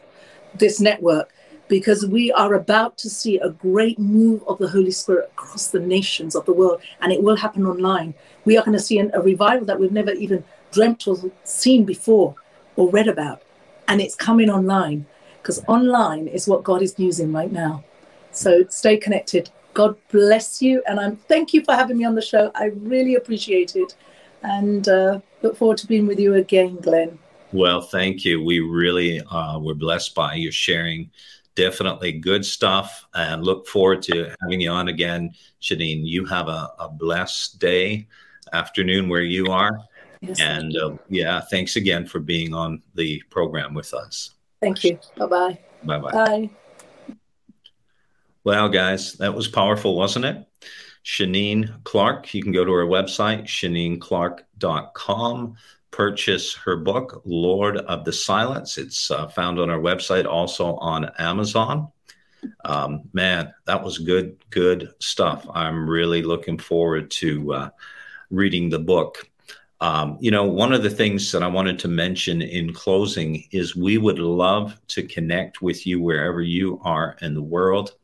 [0.55, 1.33] this network
[1.67, 5.79] because we are about to see a great move of the Holy Spirit across the
[5.79, 8.13] nations of the world and it will happen online.
[8.45, 11.85] We are going to see an, a revival that we've never even dreamt or seen
[11.85, 12.35] before
[12.75, 13.41] or read about
[13.87, 15.07] and it's coming online
[15.43, 17.83] because online is what God is using right now.
[18.31, 19.51] So stay connected.
[19.73, 20.81] God bless you.
[20.87, 22.49] And I'm thank you for having me on the show.
[22.55, 23.93] I really appreciate it.
[24.41, 27.19] And uh, look forward to being with you again, Glenn.
[27.51, 28.41] Well, thank you.
[28.43, 31.11] We really uh, were blessed by your sharing.
[31.55, 33.05] Definitely good stuff.
[33.13, 35.33] And look forward to having you on again.
[35.61, 38.07] Shaneen, you have a, a blessed day,
[38.53, 39.77] afternoon where you are.
[40.21, 44.31] Yes, and uh, yeah, thanks again for being on the program with us.
[44.63, 44.99] Thank you.
[45.17, 45.59] Bye-bye.
[45.83, 46.11] Bye-bye.
[46.11, 46.49] Bye.
[48.43, 50.45] Well, guys, that was powerful, wasn't it?
[51.05, 52.33] Shaneen Clarke.
[52.33, 55.55] you can go to her website, shaneenclarke.com,
[55.91, 58.77] purchase her book, Lord of the Silence.
[58.77, 61.89] It's uh, found on our website, also on Amazon.
[62.65, 65.47] Um, man, that was good, good stuff.
[65.53, 67.69] I'm really looking forward to uh,
[68.29, 69.29] reading the book.
[69.83, 73.75] Um, you know, one of the things that I wanted to mention in closing is
[73.75, 77.95] we would love to connect with you wherever you are in the world.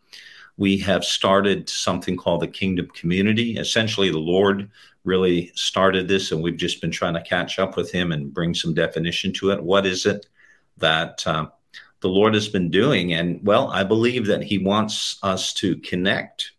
[0.57, 3.55] We have started something called the Kingdom Community.
[3.55, 4.69] Essentially, the Lord
[5.05, 8.53] really started this, and we've just been trying to catch up with Him and bring
[8.53, 9.63] some definition to it.
[9.63, 10.25] What is it
[10.79, 11.47] that uh,
[12.01, 13.13] the Lord has been doing?
[13.13, 16.51] And well, I believe that He wants us to connect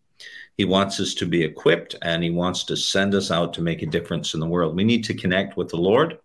[0.61, 3.81] he wants us to be equipped and he wants to send us out to make
[3.81, 4.77] a difference in the world.
[4.77, 6.19] We need to connect with the Lord.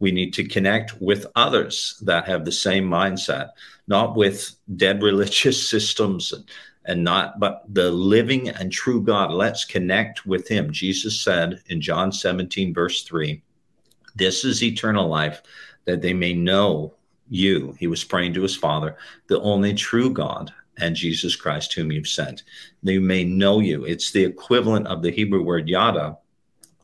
[0.00, 3.50] We need to connect with others that have the same mindset,
[3.86, 6.50] not with dead religious systems and,
[6.86, 9.30] and not, but the living and true God.
[9.30, 10.72] Let's connect with Him.
[10.72, 13.40] Jesus said in John 17, verse 3,
[14.16, 15.40] This is eternal life,
[15.84, 16.94] that they may know
[17.28, 17.76] you.
[17.78, 18.96] He was praying to his Father,
[19.28, 22.42] the only true God, and Jesus Christ, whom you've sent.
[22.82, 23.84] They may know you.
[23.84, 26.18] It's the equivalent of the Hebrew word yada,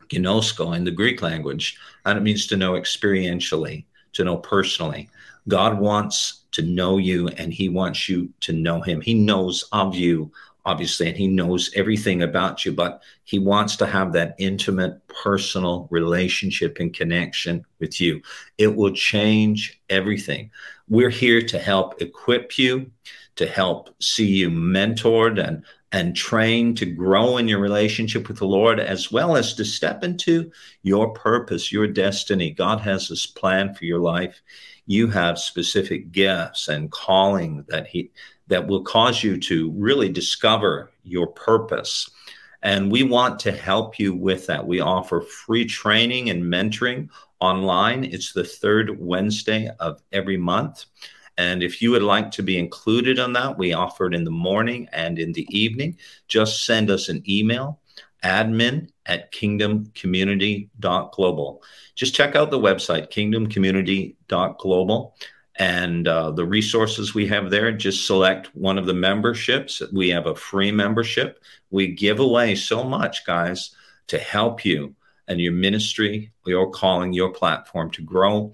[0.09, 5.09] ginosko in the Greek language, and it means to know experientially, to know personally.
[5.49, 9.01] God wants to know you and he wants you to know him.
[9.01, 10.31] He knows of you,
[10.65, 15.89] obviously, and he knows everything about you, but he wants to have that intimate, personal
[15.91, 18.23] relationship and connection with you.
[18.57, 20.51] It will change everything.
[20.89, 22.91] We're here to help equip you,
[23.37, 28.47] to help see you mentored and and trained to grow in your relationship with the
[28.47, 30.51] Lord, as well as to step into
[30.83, 32.51] your purpose, your destiny.
[32.51, 34.43] God has this plan for your life.
[34.87, 38.11] You have specific gifts and calling that He
[38.49, 42.11] that will cause you to really discover your purpose.
[42.63, 44.67] And we want to help you with that.
[44.67, 47.09] We offer free training and mentoring
[47.39, 48.05] online.
[48.05, 50.87] It's the third Wednesday of every month.
[51.37, 54.31] And if you would like to be included on that, we offer it in the
[54.31, 55.99] morning and in the evening.
[56.29, 57.81] Just send us an email,
[58.23, 61.63] admin at kingdomcommunity.global.
[61.95, 65.15] Just check out the website, kingdomcommunity.global
[65.57, 67.71] and uh, the resources we have there.
[67.73, 69.83] Just select one of the memberships.
[69.93, 71.43] We have a free membership.
[71.71, 73.75] We give away so much, guys,
[74.09, 74.95] to help you
[75.29, 78.53] and your ministry, your calling, your platform to grow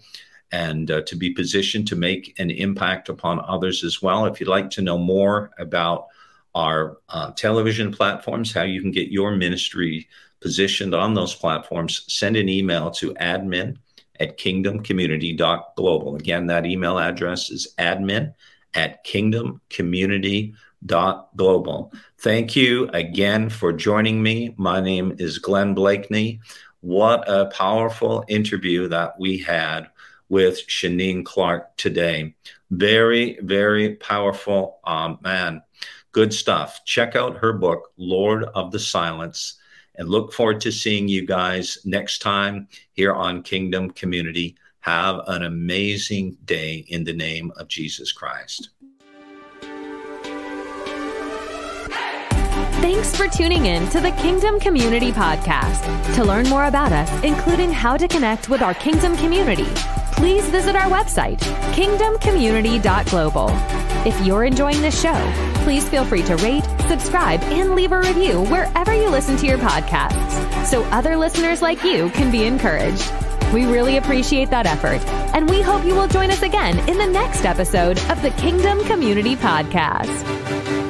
[0.53, 4.27] and uh, to be positioned to make an impact upon others as well.
[4.27, 6.09] If you'd like to know more about
[6.55, 10.09] our uh, television platforms, how you can get your ministry
[10.41, 13.77] positioned on those platforms, send an email to admin
[14.19, 16.17] at kingdomcommunity.global.
[16.17, 18.35] Again, that email address is admin
[18.75, 21.93] at kingdomcommunity.global.
[22.19, 24.55] Thank you again for joining me.
[24.57, 26.41] My name is Glenn Bleakney.
[26.81, 29.90] What a powerful interview that we had
[30.31, 32.35] with Shaneen Clarke today.
[32.71, 35.63] Very, very powerful um, man.
[36.13, 36.81] Good stuff.
[36.87, 39.61] Check out her book, Lord of the Silence
[40.01, 44.57] and look forward to seeing you guys next time here on Kingdom Community.
[44.81, 48.71] Have an amazing day in the name of Jesus Christ.
[52.81, 56.15] Thanks for tuning in to the Kingdom Community Podcast.
[56.15, 59.69] To learn more about us, including how to connect with our Kingdom community,
[60.21, 61.39] please visit our website,
[61.73, 63.49] kingdomcommunity.global.
[64.07, 65.33] If you're enjoying this show,
[65.65, 69.57] please feel free to rate, subscribe, and leave a review wherever you listen to your
[69.57, 73.11] podcasts so other listeners like you can be encouraged.
[73.55, 75.01] We really appreciate that effort,
[75.35, 78.85] and we hope you will join us again in the next episode of the Kingdom
[78.85, 80.90] Community Podcast.